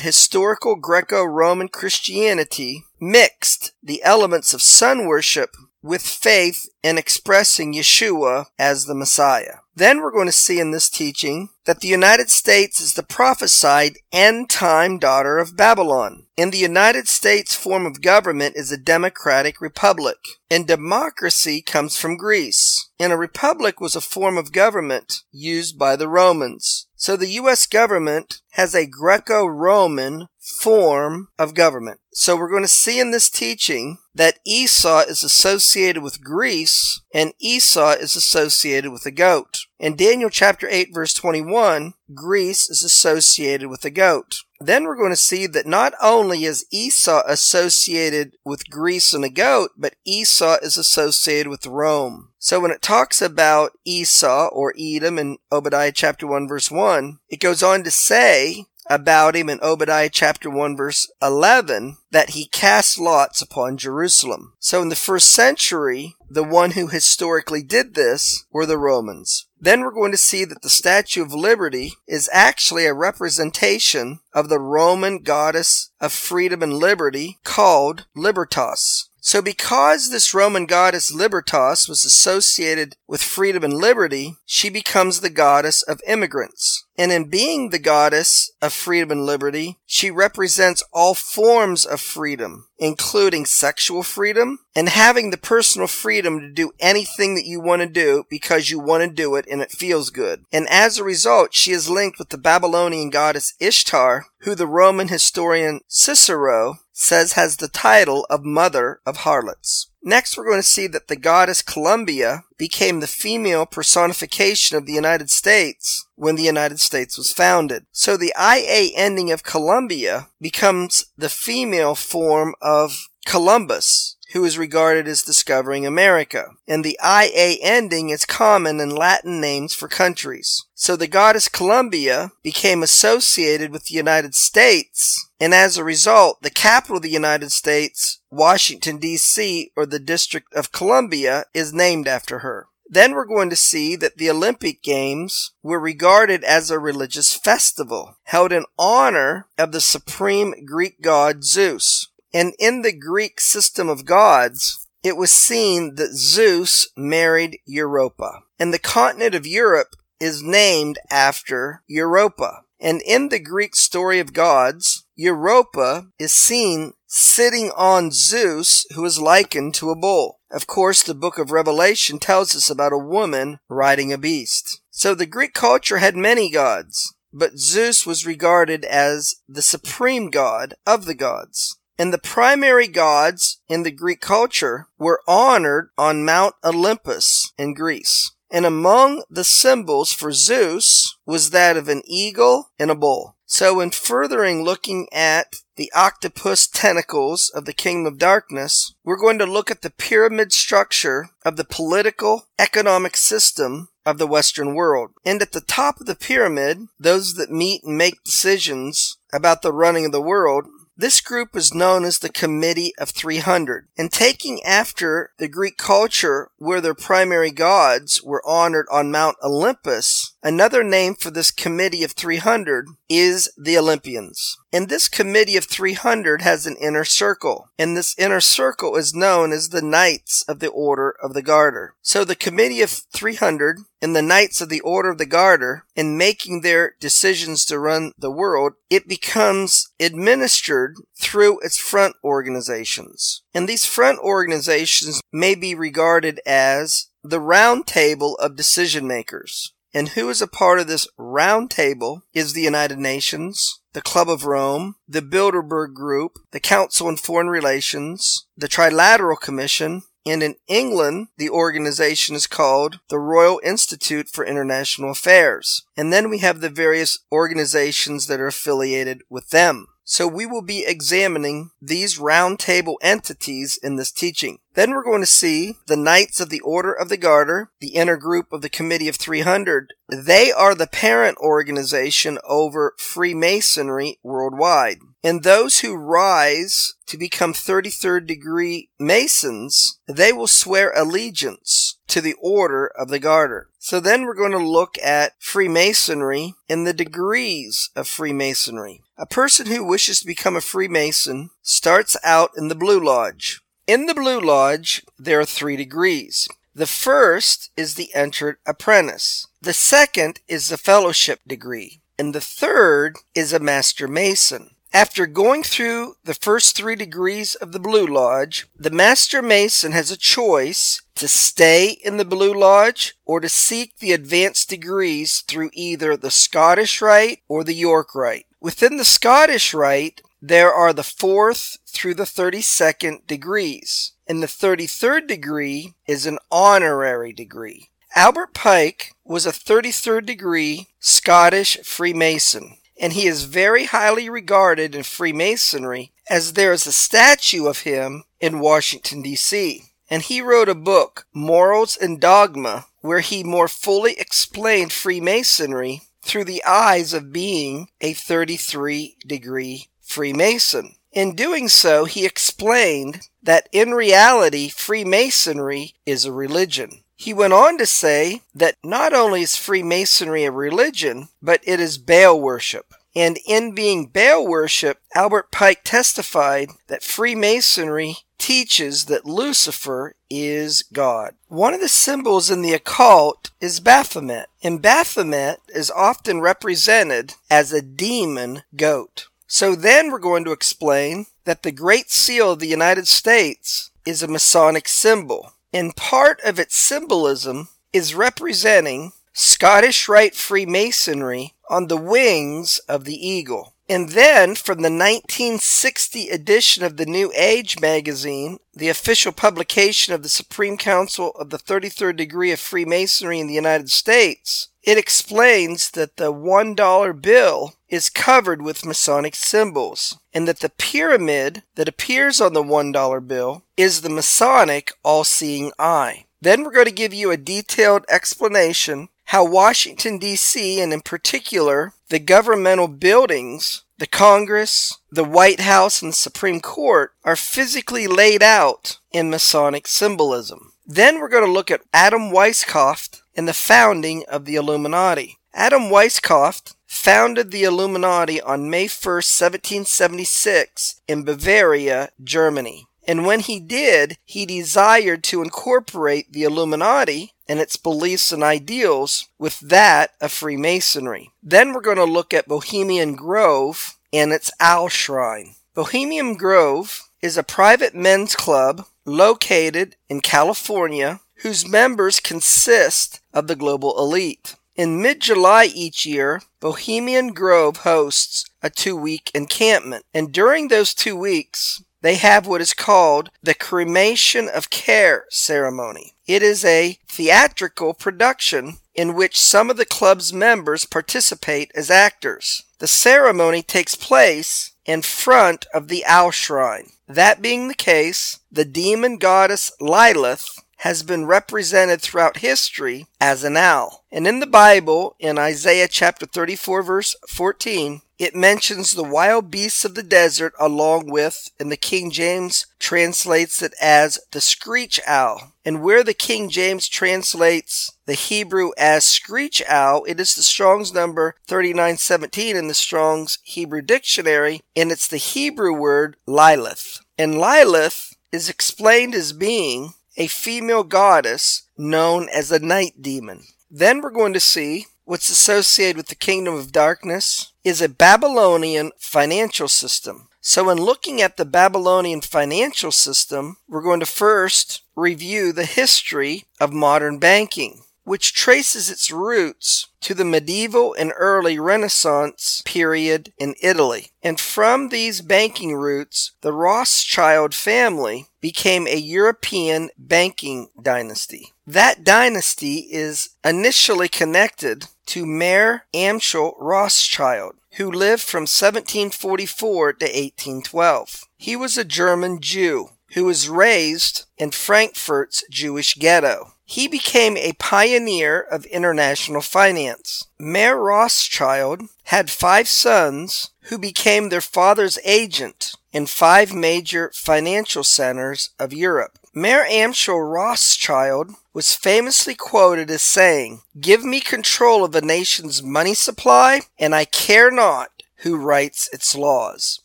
historical 0.00 0.76
Greco-Roman 0.76 1.68
Christianity 1.68 2.84
mixed 3.00 3.72
the 3.82 4.02
elements 4.02 4.54
of 4.54 4.62
sun 4.62 5.06
worship 5.06 5.50
with 5.82 6.02
faith 6.02 6.68
in 6.82 6.98
expressing 6.98 7.74
Yeshua 7.74 8.46
as 8.58 8.84
the 8.84 8.94
Messiah. 8.94 9.58
Then 9.74 10.00
we're 10.00 10.12
going 10.12 10.26
to 10.26 10.32
see 10.32 10.60
in 10.60 10.70
this 10.70 10.90
teaching 10.90 11.48
that 11.64 11.80
the 11.80 11.88
United 11.88 12.30
States 12.30 12.80
is 12.80 12.92
the 12.92 13.02
prophesied 13.02 13.96
end 14.12 14.50
time 14.50 14.98
daughter 14.98 15.38
of 15.38 15.56
Babylon. 15.56 16.26
And 16.36 16.52
the 16.52 16.58
United 16.58 17.08
States 17.08 17.54
form 17.54 17.86
of 17.86 18.02
government 18.02 18.56
is 18.56 18.70
a 18.70 18.76
democratic 18.76 19.60
republic. 19.60 20.18
And 20.50 20.66
democracy 20.66 21.62
comes 21.62 21.96
from 21.96 22.18
Greece. 22.18 22.90
And 22.98 23.12
a 23.12 23.16
republic 23.16 23.80
was 23.80 23.96
a 23.96 24.02
form 24.02 24.36
of 24.36 24.52
government 24.52 25.14
used 25.30 25.78
by 25.78 25.96
the 25.96 26.08
Romans. 26.08 26.86
So 26.94 27.16
the 27.16 27.28
U.S. 27.28 27.66
government 27.66 28.42
has 28.50 28.74
a 28.74 28.86
Greco-Roman 28.86 30.28
form 30.42 31.28
of 31.38 31.54
government. 31.54 32.00
So 32.12 32.36
we're 32.36 32.50
going 32.50 32.64
to 32.64 32.68
see 32.68 32.98
in 33.00 33.10
this 33.10 33.30
teaching 33.30 33.98
that 34.14 34.38
Esau 34.44 35.00
is 35.00 35.22
associated 35.22 36.02
with 36.02 36.22
Greece 36.22 37.00
and 37.14 37.32
Esau 37.40 37.92
is 37.92 38.16
associated 38.16 38.92
with 38.92 39.06
a 39.06 39.10
goat. 39.10 39.60
In 39.78 39.96
Daniel 39.96 40.28
chapter 40.28 40.68
8 40.68 40.88
verse 40.92 41.14
21, 41.14 41.94
Greece 42.14 42.68
is 42.68 42.82
associated 42.82 43.68
with 43.68 43.84
a 43.84 43.90
goat. 43.90 44.40
Then 44.60 44.84
we're 44.84 44.96
going 44.96 45.10
to 45.10 45.16
see 45.16 45.46
that 45.46 45.66
not 45.66 45.94
only 46.00 46.44
is 46.44 46.66
Esau 46.70 47.22
associated 47.26 48.36
with 48.44 48.70
Greece 48.70 49.12
and 49.12 49.24
a 49.24 49.30
goat, 49.30 49.70
but 49.76 49.96
Esau 50.04 50.58
is 50.62 50.76
associated 50.76 51.50
with 51.50 51.66
Rome. 51.66 52.32
So 52.38 52.60
when 52.60 52.70
it 52.70 52.82
talks 52.82 53.22
about 53.22 53.72
Esau 53.84 54.48
or 54.52 54.74
Edom 54.78 55.18
in 55.18 55.38
Obadiah 55.50 55.92
chapter 55.92 56.26
1 56.26 56.46
verse 56.46 56.70
1, 56.70 57.18
it 57.28 57.40
goes 57.40 57.62
on 57.62 57.82
to 57.84 57.90
say 57.90 58.66
about 58.88 59.36
him 59.36 59.48
in 59.48 59.58
Obadiah 59.62 60.10
chapter 60.10 60.50
1 60.50 60.76
verse 60.76 61.10
11 61.22 61.96
that 62.10 62.30
he 62.30 62.46
cast 62.46 62.98
lots 62.98 63.40
upon 63.40 63.76
Jerusalem. 63.76 64.54
So 64.58 64.82
in 64.82 64.88
the 64.88 64.96
first 64.96 65.32
century, 65.32 66.16
the 66.28 66.42
one 66.42 66.72
who 66.72 66.88
historically 66.88 67.62
did 67.62 67.94
this 67.94 68.44
were 68.50 68.66
the 68.66 68.78
Romans. 68.78 69.46
Then 69.60 69.80
we're 69.80 69.92
going 69.92 70.10
to 70.10 70.18
see 70.18 70.44
that 70.44 70.62
the 70.62 70.70
Statue 70.70 71.22
of 71.22 71.32
Liberty 71.32 71.92
is 72.08 72.28
actually 72.32 72.86
a 72.86 72.94
representation 72.94 74.20
of 74.34 74.48
the 74.48 74.58
Roman 74.58 75.18
goddess 75.22 75.90
of 76.00 76.12
freedom 76.12 76.62
and 76.62 76.74
liberty 76.74 77.38
called 77.44 78.06
Libertas. 78.16 79.08
So 79.24 79.40
because 79.40 80.10
this 80.10 80.34
Roman 80.34 80.66
goddess 80.66 81.14
Libertas 81.14 81.88
was 81.88 82.04
associated 82.04 82.96
with 83.06 83.22
freedom 83.22 83.62
and 83.62 83.74
liberty, 83.74 84.34
she 84.44 84.68
becomes 84.68 85.20
the 85.20 85.30
goddess 85.30 85.84
of 85.84 86.00
immigrants. 86.08 86.84
And 86.98 87.12
in 87.12 87.30
being 87.30 87.70
the 87.70 87.78
goddess 87.78 88.50
of 88.60 88.72
freedom 88.72 89.12
and 89.12 89.24
liberty, 89.24 89.78
she 89.86 90.10
represents 90.10 90.82
all 90.92 91.14
forms 91.14 91.86
of 91.86 92.00
freedom, 92.00 92.66
including 92.78 93.46
sexual 93.46 94.02
freedom 94.02 94.58
and 94.74 94.88
having 94.88 95.30
the 95.30 95.36
personal 95.36 95.86
freedom 95.86 96.40
to 96.40 96.50
do 96.50 96.72
anything 96.80 97.36
that 97.36 97.46
you 97.46 97.60
want 97.60 97.80
to 97.82 97.88
do 97.88 98.24
because 98.28 98.70
you 98.70 98.80
want 98.80 99.04
to 99.04 99.14
do 99.14 99.36
it 99.36 99.46
and 99.48 99.62
it 99.62 99.70
feels 99.70 100.10
good. 100.10 100.44
And 100.52 100.68
as 100.68 100.98
a 100.98 101.04
result, 101.04 101.54
she 101.54 101.70
is 101.70 101.88
linked 101.88 102.18
with 102.18 102.30
the 102.30 102.38
Babylonian 102.38 103.10
goddess 103.10 103.54
Ishtar, 103.60 104.26
who 104.40 104.56
the 104.56 104.66
Roman 104.66 105.08
historian 105.08 105.80
Cicero 105.86 106.78
says 106.92 107.32
has 107.32 107.56
the 107.56 107.68
title 107.68 108.26
of 108.28 108.44
Mother 108.44 109.00
of 109.06 109.18
Harlots. 109.18 109.90
Next, 110.02 110.36
we're 110.36 110.48
going 110.48 110.60
to 110.60 110.66
see 110.66 110.88
that 110.88 111.06
the 111.06 111.16
goddess 111.16 111.62
Columbia 111.62 112.44
became 112.58 113.00
the 113.00 113.06
female 113.06 113.66
personification 113.66 114.76
of 114.76 114.84
the 114.84 114.92
United 114.92 115.30
States 115.30 116.06
when 116.16 116.34
the 116.34 116.42
United 116.42 116.80
States 116.80 117.16
was 117.16 117.32
founded. 117.32 117.86
So 117.92 118.16
the 118.16 118.34
IA 118.36 118.90
ending 118.96 119.30
of 119.30 119.44
Columbia 119.44 120.28
becomes 120.40 121.04
the 121.16 121.28
female 121.28 121.94
form 121.94 122.54
of 122.60 123.08
Columbus, 123.26 124.16
who 124.32 124.44
is 124.44 124.58
regarded 124.58 125.06
as 125.06 125.22
discovering 125.22 125.86
America. 125.86 126.46
And 126.66 126.84
the 126.84 126.98
IA 127.04 127.58
ending 127.62 128.10
is 128.10 128.24
common 128.24 128.80
in 128.80 128.90
Latin 128.90 129.40
names 129.40 129.72
for 129.72 129.86
countries. 129.86 130.66
So 130.82 130.96
the 130.96 131.06
goddess 131.06 131.48
Columbia 131.48 132.32
became 132.42 132.82
associated 132.82 133.70
with 133.70 133.84
the 133.84 133.94
United 133.94 134.34
States, 134.34 135.30
and 135.38 135.54
as 135.54 135.76
a 135.76 135.84
result, 135.84 136.42
the 136.42 136.50
capital 136.50 136.96
of 136.96 137.04
the 137.04 137.08
United 137.08 137.52
States, 137.52 138.18
Washington 138.32 138.98
DC, 138.98 139.70
or 139.76 139.86
the 139.86 140.00
District 140.00 140.52
of 140.52 140.72
Columbia, 140.72 141.44
is 141.54 141.72
named 141.72 142.08
after 142.08 142.40
her. 142.40 142.66
Then 142.84 143.12
we're 143.12 143.26
going 143.26 143.48
to 143.50 143.54
see 143.54 143.94
that 143.94 144.16
the 144.16 144.28
Olympic 144.28 144.82
Games 144.82 145.52
were 145.62 145.78
regarded 145.78 146.42
as 146.42 146.68
a 146.68 146.80
religious 146.80 147.32
festival 147.32 148.16
held 148.24 148.50
in 148.50 148.64
honor 148.76 149.46
of 149.56 149.70
the 149.70 149.80
supreme 149.80 150.52
Greek 150.66 151.00
god 151.00 151.44
Zeus. 151.44 152.08
And 152.34 152.54
in 152.58 152.82
the 152.82 152.92
Greek 152.92 153.40
system 153.40 153.88
of 153.88 154.04
gods, 154.04 154.84
it 155.04 155.16
was 155.16 155.30
seen 155.30 155.94
that 155.94 156.14
Zeus 156.16 156.88
married 156.96 157.58
Europa. 157.66 158.40
And 158.58 158.74
the 158.74 158.80
continent 158.80 159.36
of 159.36 159.46
Europe 159.46 159.94
is 160.22 160.40
named 160.40 161.00
after 161.10 161.82
Europa. 161.88 162.62
And 162.80 163.02
in 163.02 163.28
the 163.28 163.40
Greek 163.40 163.74
story 163.74 164.20
of 164.20 164.32
gods, 164.32 165.04
Europa 165.16 166.06
is 166.16 166.32
seen 166.32 166.92
sitting 167.08 167.72
on 167.76 168.12
Zeus, 168.12 168.86
who 168.94 169.04
is 169.04 169.20
likened 169.20 169.74
to 169.74 169.90
a 169.90 169.96
bull. 169.96 170.38
Of 170.48 170.68
course, 170.68 171.02
the 171.02 171.14
book 171.14 171.38
of 171.38 171.50
Revelation 171.50 172.20
tells 172.20 172.54
us 172.54 172.70
about 172.70 172.92
a 172.92 172.98
woman 172.98 173.58
riding 173.68 174.12
a 174.12 174.18
beast. 174.18 174.80
So 174.90 175.12
the 175.12 175.26
Greek 175.26 175.54
culture 175.54 175.98
had 175.98 176.16
many 176.16 176.50
gods, 176.50 177.14
but 177.32 177.58
Zeus 177.58 178.06
was 178.06 178.24
regarded 178.24 178.84
as 178.84 179.34
the 179.48 179.62
supreme 179.62 180.30
god 180.30 180.74
of 180.86 181.04
the 181.04 181.16
gods. 181.16 181.78
And 181.98 182.12
the 182.12 182.18
primary 182.18 182.86
gods 182.86 183.60
in 183.68 183.82
the 183.82 183.90
Greek 183.90 184.20
culture 184.20 184.86
were 184.98 185.20
honored 185.26 185.90
on 185.98 186.24
Mount 186.24 186.54
Olympus 186.64 187.52
in 187.58 187.74
Greece. 187.74 188.32
And 188.52 188.66
among 188.66 189.24
the 189.30 189.44
symbols 189.44 190.12
for 190.12 190.30
Zeus 190.30 191.16
was 191.24 191.50
that 191.50 191.78
of 191.78 191.88
an 191.88 192.02
eagle 192.04 192.70
and 192.78 192.90
a 192.90 192.94
bull. 192.94 193.36
So 193.46 193.80
in 193.80 193.90
furthering 193.90 194.62
looking 194.62 195.08
at 195.10 195.56
the 195.76 195.90
octopus 195.94 196.66
tentacles 196.66 197.50
of 197.54 197.64
the 197.64 197.72
kingdom 197.72 198.12
of 198.12 198.18
darkness, 198.18 198.94
we're 199.04 199.16
going 199.16 199.38
to 199.38 199.46
look 199.46 199.70
at 199.70 199.80
the 199.80 199.90
pyramid 199.90 200.52
structure 200.52 201.30
of 201.46 201.56
the 201.56 201.64
political 201.64 202.46
economic 202.58 203.16
system 203.16 203.88
of 204.04 204.18
the 204.18 204.26
Western 204.26 204.74
world. 204.74 205.12
And 205.24 205.40
at 205.40 205.52
the 205.52 205.62
top 205.62 206.00
of 206.00 206.06
the 206.06 206.14
pyramid, 206.14 206.88
those 207.00 207.34
that 207.34 207.50
meet 207.50 207.84
and 207.84 207.96
make 207.96 208.22
decisions 208.22 209.16
about 209.32 209.62
the 209.62 209.72
running 209.72 210.04
of 210.04 210.12
the 210.12 210.20
world 210.20 210.66
This 210.96 211.22
group 211.22 211.54
was 211.54 211.72
known 211.72 212.04
as 212.04 212.18
the 212.18 212.28
Committee 212.28 212.92
of 212.98 213.10
300, 213.10 213.88
and 213.96 214.12
taking 214.12 214.62
after 214.62 215.32
the 215.38 215.48
Greek 215.48 215.78
culture 215.78 216.50
where 216.58 216.82
their 216.82 216.94
primary 216.94 217.50
gods 217.50 218.22
were 218.22 218.46
honored 218.46 218.86
on 218.90 219.10
Mount 219.10 219.36
Olympus, 219.42 220.31
another 220.42 220.82
name 220.82 221.14
for 221.14 221.30
this 221.30 221.50
Committee 221.50 222.02
of 222.04 222.12
300 222.12 222.86
is 223.08 223.52
the 223.56 223.78
Olympians. 223.78 224.56
And 224.72 224.88
this 224.88 225.08
Committee 225.08 225.56
of 225.56 225.64
300 225.64 226.42
has 226.42 226.66
an 226.66 226.76
inner 226.80 227.04
circle, 227.04 227.68
and 227.78 227.96
this 227.96 228.14
inner 228.18 228.40
circle 228.40 228.96
is 228.96 229.14
known 229.14 229.52
as 229.52 229.68
the 229.68 229.82
Knights 229.82 230.44
of 230.48 230.58
the 230.58 230.70
Order 230.70 231.14
of 231.22 231.34
the 231.34 231.42
Garter. 231.42 231.94
So 232.02 232.24
the 232.24 232.34
Committee 232.34 232.80
of 232.80 232.90
300 232.90 233.78
and 234.00 234.16
the 234.16 234.22
Knights 234.22 234.60
of 234.60 234.68
the 234.68 234.80
Order 234.80 235.10
of 235.10 235.18
the 235.18 235.26
Garter, 235.26 235.84
in 235.94 236.16
making 236.16 236.62
their 236.62 236.94
decisions 237.00 237.64
to 237.66 237.78
run 237.78 238.12
the 238.18 238.30
world, 238.30 238.72
it 238.90 239.08
becomes 239.08 239.92
administered 240.00 240.96
through 241.16 241.60
its 241.60 241.78
front 241.78 242.16
organizations. 242.24 243.42
And 243.54 243.68
these 243.68 243.86
front 243.86 244.18
organizations 244.18 245.20
may 245.32 245.54
be 245.54 245.74
regarded 245.74 246.40
as 246.46 247.08
the 247.22 247.40
round 247.40 247.86
table 247.86 248.36
of 248.36 248.56
decision 248.56 249.06
makers. 249.06 249.72
And 249.94 250.10
who 250.10 250.30
is 250.30 250.40
a 250.40 250.46
part 250.46 250.80
of 250.80 250.86
this 250.86 251.06
round 251.18 251.70
table 251.70 252.22
is 252.32 252.52
the 252.52 252.62
United 252.62 252.98
Nations, 252.98 253.80
the 253.92 254.00
Club 254.00 254.28
of 254.28 254.46
Rome, 254.46 254.94
the 255.06 255.20
Bilderberg 255.20 255.94
Group, 255.94 256.32
the 256.50 256.60
Council 256.60 257.08
on 257.08 257.16
Foreign 257.16 257.48
Relations, 257.48 258.46
the 258.56 258.68
Trilateral 258.68 259.38
Commission, 259.38 260.02
and 260.24 260.42
in 260.42 260.54
England, 260.68 261.28
the 261.36 261.50
organization 261.50 262.36
is 262.36 262.46
called 262.46 263.00
the 263.08 263.18
Royal 263.18 263.60
Institute 263.64 264.28
for 264.28 264.46
International 264.46 265.10
Affairs. 265.10 265.84
And 265.96 266.12
then 266.12 266.30
we 266.30 266.38
have 266.38 266.60
the 266.60 266.70
various 266.70 267.18
organizations 267.32 268.28
that 268.28 268.40
are 268.40 268.46
affiliated 268.46 269.22
with 269.28 269.50
them. 269.50 269.88
So 270.04 270.26
we 270.26 270.46
will 270.46 270.62
be 270.62 270.84
examining 270.86 271.70
these 271.80 272.18
roundtable 272.18 272.96
entities 273.02 273.78
in 273.82 273.96
this 273.96 274.10
teaching. 274.10 274.58
Then 274.74 274.90
we're 274.90 275.04
going 275.04 275.20
to 275.20 275.26
see 275.26 275.76
the 275.86 275.96
Knights 275.96 276.40
of 276.40 276.50
the 276.50 276.60
Order 276.60 276.92
of 276.92 277.08
the 277.08 277.16
Garter, 277.16 277.70
the 277.80 277.94
inner 277.94 278.16
group 278.16 278.52
of 278.52 278.62
the 278.62 278.70
Committee 278.70 279.08
of 279.08 279.16
300. 279.16 279.92
They 280.08 280.50
are 280.50 280.74
the 280.74 280.86
parent 280.86 281.38
organization 281.38 282.38
over 282.48 282.94
Freemasonry 282.98 284.18
worldwide. 284.22 284.98
And 285.22 285.42
those 285.42 285.80
who 285.80 285.94
rise 285.94 286.94
to 287.06 287.16
become 287.16 287.52
33rd 287.52 288.26
degree 288.26 288.90
Masons, 288.98 290.00
they 290.08 290.32
will 290.32 290.48
swear 290.48 290.92
allegiance 290.96 291.98
to 292.12 292.20
the 292.20 292.34
Order 292.42 292.86
of 292.86 293.08
the 293.08 293.18
Garter. 293.18 293.68
So 293.78 293.98
then 293.98 294.24
we're 294.26 294.34
going 294.34 294.52
to 294.52 294.58
look 294.58 294.98
at 295.02 295.32
Freemasonry 295.38 296.54
and 296.68 296.86
the 296.86 296.92
degrees 296.92 297.88
of 297.96 298.06
Freemasonry. 298.06 299.00
A 299.16 299.24
person 299.24 299.68
who 299.68 299.82
wishes 299.82 300.20
to 300.20 300.26
become 300.26 300.54
a 300.54 300.60
Freemason 300.60 301.48
starts 301.62 302.14
out 302.22 302.50
in 302.54 302.68
the 302.68 302.74
Blue 302.74 303.02
Lodge. 303.02 303.62
In 303.86 304.04
the 304.04 304.14
Blue 304.14 304.40
Lodge, 304.40 305.02
there 305.18 305.40
are 305.40 305.46
three 305.46 305.74
degrees. 305.74 306.48
The 306.74 306.86
first 306.86 307.70
is 307.78 307.94
the 307.94 308.14
entered 308.14 308.58
apprentice. 308.66 309.46
The 309.62 309.72
second 309.72 310.40
is 310.46 310.68
the 310.68 310.76
fellowship 310.76 311.40
degree. 311.46 312.02
And 312.18 312.34
the 312.34 312.42
third 312.42 313.16
is 313.34 313.54
a 313.54 313.58
master 313.58 314.06
mason. 314.06 314.72
After 314.94 315.26
going 315.26 315.62
through 315.62 316.16
the 316.22 316.34
first 316.34 316.76
three 316.76 316.96
degrees 316.96 317.54
of 317.54 317.72
the 317.72 317.80
Blue 317.80 318.06
Lodge, 318.06 318.66
the 318.78 318.90
Master 318.90 319.40
Mason 319.40 319.92
has 319.92 320.10
a 320.10 320.18
choice 320.18 321.00
to 321.16 321.28
stay 321.28 321.90
in 322.04 322.16
the 322.16 322.24
Blue 322.24 322.54
Lodge 322.54 323.14
or 323.24 323.40
to 323.40 323.48
seek 323.48 323.98
the 323.98 324.12
advanced 324.12 324.68
degrees 324.68 325.40
through 325.40 325.70
either 325.72 326.16
the 326.16 326.30
Scottish 326.30 327.00
Rite 327.00 327.40
or 327.48 327.64
the 327.64 327.74
York 327.74 328.14
Rite. 328.14 328.46
Within 328.60 328.96
the 328.96 329.04
Scottish 329.04 329.74
Rite, 329.74 330.22
there 330.40 330.72
are 330.72 330.92
the 330.92 331.02
fourth 331.02 331.78
through 331.86 332.14
the 332.14 332.24
32nd 332.24 333.26
degrees, 333.26 334.12
and 334.26 334.42
the 334.42 334.46
33rd 334.46 335.26
degree 335.26 335.94
is 336.06 336.26
an 336.26 336.38
honorary 336.50 337.32
degree. 337.32 337.90
Albert 338.14 338.54
Pike 338.54 339.12
was 339.24 339.46
a 339.46 339.52
33rd 339.52 340.26
degree 340.26 340.88
Scottish 341.00 341.78
Freemason 341.84 342.76
and 343.02 343.14
he 343.14 343.26
is 343.26 343.44
very 343.44 343.86
highly 343.86 344.30
regarded 344.30 344.94
in 344.94 345.02
Freemasonry 345.02 346.12
as 346.30 346.52
there 346.52 346.72
is 346.72 346.86
a 346.86 346.92
statue 346.92 347.66
of 347.66 347.80
him 347.80 348.22
in 348.40 348.60
Washington, 348.60 349.22
D.C. 349.22 349.82
And 350.12 350.20
he 350.20 350.42
wrote 350.42 350.68
a 350.68 350.74
book, 350.74 351.26
Morals 351.32 351.96
and 351.96 352.20
Dogma, 352.20 352.84
where 353.00 353.20
he 353.20 353.42
more 353.42 353.66
fully 353.66 354.12
explained 354.18 354.92
Freemasonry 354.92 356.02
through 356.20 356.44
the 356.44 356.62
eyes 356.64 357.14
of 357.14 357.32
being 357.32 357.88
a 357.98 358.12
33 358.12 359.16
degree 359.26 359.88
Freemason. 360.02 360.96
In 361.12 361.34
doing 361.34 361.66
so, 361.66 362.04
he 362.04 362.26
explained 362.26 363.30
that 363.42 363.70
in 363.72 363.92
reality, 363.92 364.68
Freemasonry 364.68 365.94
is 366.04 366.26
a 366.26 366.32
religion. 366.32 367.04
He 367.16 367.32
went 367.32 367.54
on 367.54 367.78
to 367.78 367.86
say 367.86 368.42
that 368.54 368.76
not 368.84 369.14
only 369.14 369.40
is 369.40 369.56
Freemasonry 369.56 370.44
a 370.44 370.52
religion, 370.52 371.28
but 371.40 371.62
it 371.64 371.80
is 371.80 371.96
Baal 371.96 372.38
worship. 372.38 372.92
And 373.16 373.38
in 373.46 373.74
being 373.74 374.08
Baal 374.08 374.46
worship, 374.46 375.00
Albert 375.14 375.50
Pike 375.50 375.80
testified 375.84 376.68
that 376.88 377.02
Freemasonry 377.02 378.18
teaches 378.42 379.04
that 379.04 379.24
Lucifer 379.24 380.16
is 380.28 380.82
God. 380.92 381.34
One 381.46 381.74
of 381.74 381.80
the 381.80 381.88
symbols 381.88 382.50
in 382.50 382.60
the 382.60 382.72
occult 382.72 383.52
is 383.60 383.78
Baphomet, 383.78 384.48
and 384.64 384.82
Baphomet 384.82 385.60
is 385.68 385.92
often 385.92 386.40
represented 386.40 387.34
as 387.48 387.72
a 387.72 387.80
demon 387.80 388.64
goat. 388.74 389.28
So 389.46 389.76
then 389.76 390.10
we're 390.10 390.18
going 390.18 390.44
to 390.44 390.50
explain 390.52 391.26
that 391.44 391.62
the 391.62 391.70
Great 391.70 392.10
Seal 392.10 392.50
of 392.50 392.58
the 392.58 392.66
United 392.66 393.06
States 393.06 393.92
is 394.04 394.24
a 394.24 394.28
Masonic 394.28 394.88
symbol 394.88 395.52
and 395.72 395.94
part 395.94 396.40
of 396.40 396.58
its 396.58 396.76
symbolism 396.76 397.68
is 397.92 398.14
representing 398.14 399.12
Scottish 399.32 400.08
Rite 400.08 400.34
Freemasonry 400.34 401.54
on 401.70 401.86
the 401.86 401.96
wings 401.96 402.78
of 402.88 403.04
the 403.04 403.14
eagle. 403.14 403.71
And 403.92 404.08
then 404.08 404.54
from 404.54 404.78
the 404.78 404.88
1960 404.88 406.30
edition 406.30 406.82
of 406.82 406.96
the 406.96 407.04
New 407.04 407.30
Age 407.36 407.78
magazine, 407.78 408.56
the 408.72 408.88
official 408.88 409.32
publication 409.32 410.14
of 410.14 410.22
the 410.22 410.30
Supreme 410.30 410.78
Council 410.78 411.32
of 411.32 411.50
the 411.50 411.58
33rd 411.58 412.16
degree 412.16 412.52
of 412.52 412.58
Freemasonry 412.58 413.38
in 413.38 413.48
the 413.48 413.52
United 413.52 413.90
States, 413.90 414.68
it 414.82 414.96
explains 414.96 415.90
that 415.90 416.16
the 416.16 416.32
$1 416.32 417.20
bill 417.20 417.74
is 417.90 418.08
covered 418.08 418.62
with 418.62 418.86
Masonic 418.86 419.34
symbols, 419.34 420.18
and 420.32 420.48
that 420.48 420.60
the 420.60 420.70
pyramid 420.70 421.62
that 421.74 421.86
appears 421.86 422.40
on 422.40 422.54
the 422.54 422.62
$1 422.62 423.28
bill 423.28 423.62
is 423.76 424.00
the 424.00 424.08
Masonic 424.08 424.92
all 425.04 425.22
seeing 425.22 425.70
eye. 425.78 426.24
Then 426.40 426.64
we're 426.64 426.72
going 426.72 426.86
to 426.86 426.92
give 426.92 427.12
you 427.12 427.30
a 427.30 427.36
detailed 427.36 428.06
explanation 428.08 429.10
how 429.32 429.42
Washington, 429.42 430.18
D.C., 430.18 430.78
and 430.78 430.92
in 430.92 431.00
particular 431.00 431.94
the 432.10 432.18
governmental 432.18 432.86
buildings, 432.86 433.82
the 433.96 434.06
Congress, 434.06 434.98
the 435.10 435.24
White 435.24 435.60
House, 435.60 436.02
and 436.02 436.12
the 436.12 436.16
Supreme 436.16 436.60
Court, 436.60 437.12
are 437.24 437.34
physically 437.34 438.06
laid 438.06 438.42
out 438.42 438.98
in 439.10 439.30
Masonic 439.30 439.86
symbolism. 439.86 440.74
Then 440.84 441.18
we're 441.18 441.30
going 441.30 441.46
to 441.46 441.50
look 441.50 441.70
at 441.70 441.80
Adam 441.94 442.30
Weishaupt 442.30 443.22
and 443.34 443.48
the 443.48 443.54
founding 443.54 444.22
of 444.28 444.44
the 444.44 444.56
Illuminati. 444.56 445.38
Adam 445.54 445.84
Weishaupt 445.84 446.74
founded 446.86 447.52
the 447.52 447.64
Illuminati 447.64 448.38
on 448.38 448.68
May 448.68 448.86
1, 448.86 448.86
1776, 448.86 451.00
in 451.08 451.24
Bavaria, 451.24 452.10
Germany. 452.22 452.86
And 453.06 453.26
when 453.26 453.40
he 453.40 453.58
did, 453.58 454.16
he 454.24 454.46
desired 454.46 455.24
to 455.24 455.42
incorporate 455.42 456.32
the 456.32 456.44
Illuminati 456.44 457.32
and 457.48 457.58
its 457.58 457.76
beliefs 457.76 458.32
and 458.32 458.42
ideals 458.42 459.28
with 459.38 459.58
that 459.60 460.12
of 460.20 460.30
Freemasonry. 460.30 461.32
Then 461.42 461.72
we're 461.72 461.80
going 461.80 461.96
to 461.96 462.04
look 462.04 462.32
at 462.32 462.48
Bohemian 462.48 463.14
Grove 463.14 463.96
and 464.12 464.32
its 464.32 464.50
Owl 464.60 464.88
Shrine. 464.88 465.54
Bohemian 465.74 466.34
Grove 466.34 467.08
is 467.20 467.36
a 467.36 467.42
private 467.42 467.94
men's 467.94 468.36
club 468.36 468.86
located 469.04 469.96
in 470.08 470.20
California 470.20 471.20
whose 471.42 471.66
members 471.66 472.20
consist 472.20 473.20
of 473.32 473.48
the 473.48 473.56
global 473.56 473.98
elite. 473.98 474.54
In 474.74 475.02
mid 475.02 475.20
July 475.20 475.64
each 475.64 476.06
year, 476.06 476.40
Bohemian 476.60 477.32
Grove 477.32 477.78
hosts 477.78 478.46
a 478.62 478.70
two 478.70 478.96
week 478.96 479.30
encampment, 479.34 480.04
and 480.14 480.32
during 480.32 480.68
those 480.68 480.94
two 480.94 481.16
weeks, 481.16 481.82
they 482.02 482.16
have 482.16 482.46
what 482.46 482.60
is 482.60 482.74
called 482.74 483.30
the 483.42 483.54
Cremation 483.54 484.48
of 484.48 484.70
Care 484.70 485.24
ceremony. 485.30 486.12
It 486.26 486.42
is 486.42 486.64
a 486.64 486.98
theatrical 487.08 487.94
production 487.94 488.78
in 488.94 489.14
which 489.14 489.40
some 489.40 489.70
of 489.70 489.76
the 489.76 489.86
club's 489.86 490.32
members 490.32 490.84
participate 490.84 491.72
as 491.74 491.90
actors. 491.90 492.62
The 492.78 492.86
ceremony 492.86 493.62
takes 493.62 493.94
place 493.94 494.72
in 494.84 495.02
front 495.02 495.66
of 495.72 495.88
the 495.88 496.04
owl 496.04 496.30
shrine. 496.30 496.90
That 497.08 497.40
being 497.42 497.68
the 497.68 497.74
case, 497.74 498.40
the 498.50 498.64
demon 498.64 499.18
goddess 499.18 499.72
Lilith 499.80 500.61
has 500.82 501.04
been 501.04 501.24
represented 501.24 502.00
throughout 502.00 502.38
history 502.38 503.06
as 503.20 503.44
an 503.44 503.56
owl. 503.56 504.04
And 504.10 504.26
in 504.26 504.40
the 504.40 504.48
Bible, 504.48 505.14
in 505.20 505.38
Isaiah 505.38 505.86
chapter 505.86 506.26
34, 506.26 506.82
verse 506.82 507.14
14, 507.28 508.02
it 508.18 508.34
mentions 508.34 508.92
the 508.92 509.04
wild 509.04 509.48
beasts 509.48 509.84
of 509.84 509.94
the 509.94 510.02
desert 510.02 510.52
along 510.58 511.08
with, 511.08 511.50
and 511.60 511.70
the 511.70 511.76
King 511.76 512.10
James 512.10 512.66
translates 512.80 513.62
it 513.62 513.74
as 513.80 514.18
the 514.32 514.40
screech 514.40 515.00
owl. 515.06 515.52
And 515.64 515.82
where 515.82 516.02
the 516.02 516.14
King 516.14 516.48
James 516.50 516.88
translates 516.88 517.92
the 518.06 518.14
Hebrew 518.14 518.70
as 518.76 519.04
screech 519.04 519.62
owl, 519.68 520.04
it 520.08 520.18
is 520.18 520.34
the 520.34 520.42
Strong's 520.42 520.92
number 520.92 521.36
3917 521.46 522.56
in 522.56 522.66
the 522.66 522.74
Strong's 522.74 523.38
Hebrew 523.44 523.82
dictionary, 523.82 524.62
and 524.74 524.90
it's 524.90 525.06
the 525.06 525.16
Hebrew 525.16 525.72
word 525.72 526.16
Lilith. 526.26 526.98
And 527.16 527.38
Lilith 527.38 528.16
is 528.32 528.48
explained 528.48 529.14
as 529.14 529.32
being 529.32 529.94
a 530.16 530.26
female 530.26 530.84
goddess 530.84 531.62
known 531.76 532.28
as 532.28 532.48
the 532.48 532.58
night 532.58 533.00
demon. 533.00 533.42
Then 533.70 534.00
we're 534.00 534.10
going 534.10 534.32
to 534.34 534.40
see 534.40 534.86
what's 535.04 535.28
associated 535.28 535.96
with 535.96 536.08
the 536.08 536.14
kingdom 536.14 536.54
of 536.54 536.72
darkness 536.72 537.52
is 537.64 537.80
a 537.80 537.88
Babylonian 537.88 538.92
financial 538.98 539.68
system. 539.68 540.28
So, 540.40 540.70
in 540.70 540.78
looking 540.78 541.22
at 541.22 541.36
the 541.36 541.44
Babylonian 541.44 542.20
financial 542.20 542.90
system, 542.90 543.58
we're 543.68 543.82
going 543.82 544.00
to 544.00 544.06
first 544.06 544.82
review 544.96 545.52
the 545.52 545.64
history 545.64 546.44
of 546.60 546.72
modern 546.72 547.18
banking, 547.18 547.84
which 548.04 548.34
traces 548.34 548.90
its 548.90 549.10
roots 549.10 549.88
to 550.00 550.14
the 550.14 550.24
medieval 550.24 550.94
and 550.98 551.12
early 551.16 551.58
Renaissance 551.58 552.62
period 552.64 553.32
in 553.38 553.54
Italy. 553.62 554.10
And 554.22 554.40
from 554.40 554.88
these 554.88 555.20
banking 555.20 555.74
roots, 555.74 556.32
the 556.40 556.52
Rothschild 556.52 557.54
family 557.54 558.26
became 558.40 558.86
a 558.86 558.96
European 558.96 559.90
banking 559.96 560.68
dynasty. 560.80 561.52
That 561.66 562.02
dynasty 562.02 562.88
is 562.90 563.30
initially 563.44 564.08
connected 564.08 564.86
to 565.06 565.26
Mayer 565.26 565.84
Amschel 565.94 566.54
Rothschild, 566.58 567.54
who 567.72 567.90
lived 567.90 568.22
from 568.22 568.42
1744 568.42 569.92
to 569.94 570.04
1812. 570.06 571.24
He 571.36 571.56
was 571.56 571.78
a 571.78 571.84
German 571.84 572.40
Jew 572.40 572.90
who 573.14 573.24
was 573.24 573.48
raised 573.48 574.24
in 574.38 574.50
Frankfurt's 574.50 575.44
Jewish 575.50 575.94
ghetto. 575.94 576.52
He 576.72 576.88
became 576.88 577.36
a 577.36 577.52
pioneer 577.58 578.40
of 578.40 578.64
international 578.64 579.42
finance. 579.42 580.28
Mayer 580.38 580.78
Rothschild 580.78 581.82
had 582.04 582.30
five 582.30 582.66
sons 582.66 583.50
who 583.64 583.76
became 583.76 584.30
their 584.30 584.40
father's 584.40 584.98
agent 585.04 585.74
in 585.92 586.06
five 586.06 586.54
major 586.54 587.10
financial 587.14 587.84
centers 587.84 588.50
of 588.58 588.72
Europe. 588.72 589.18
Mayer 589.34 589.66
Amschel 589.68 590.32
Rothschild 590.32 591.32
was 591.52 591.74
famously 591.74 592.34
quoted 592.34 592.90
as 592.90 593.02
saying, 593.02 593.60
Give 593.78 594.02
me 594.02 594.20
control 594.22 594.82
of 594.82 594.94
a 594.94 595.02
nation's 595.02 595.62
money 595.62 595.92
supply, 595.92 596.62
and 596.78 596.94
I 596.94 597.04
care 597.04 597.50
not 597.50 598.02
who 598.20 598.38
writes 598.38 598.88
its 598.94 599.14
laws. 599.14 599.81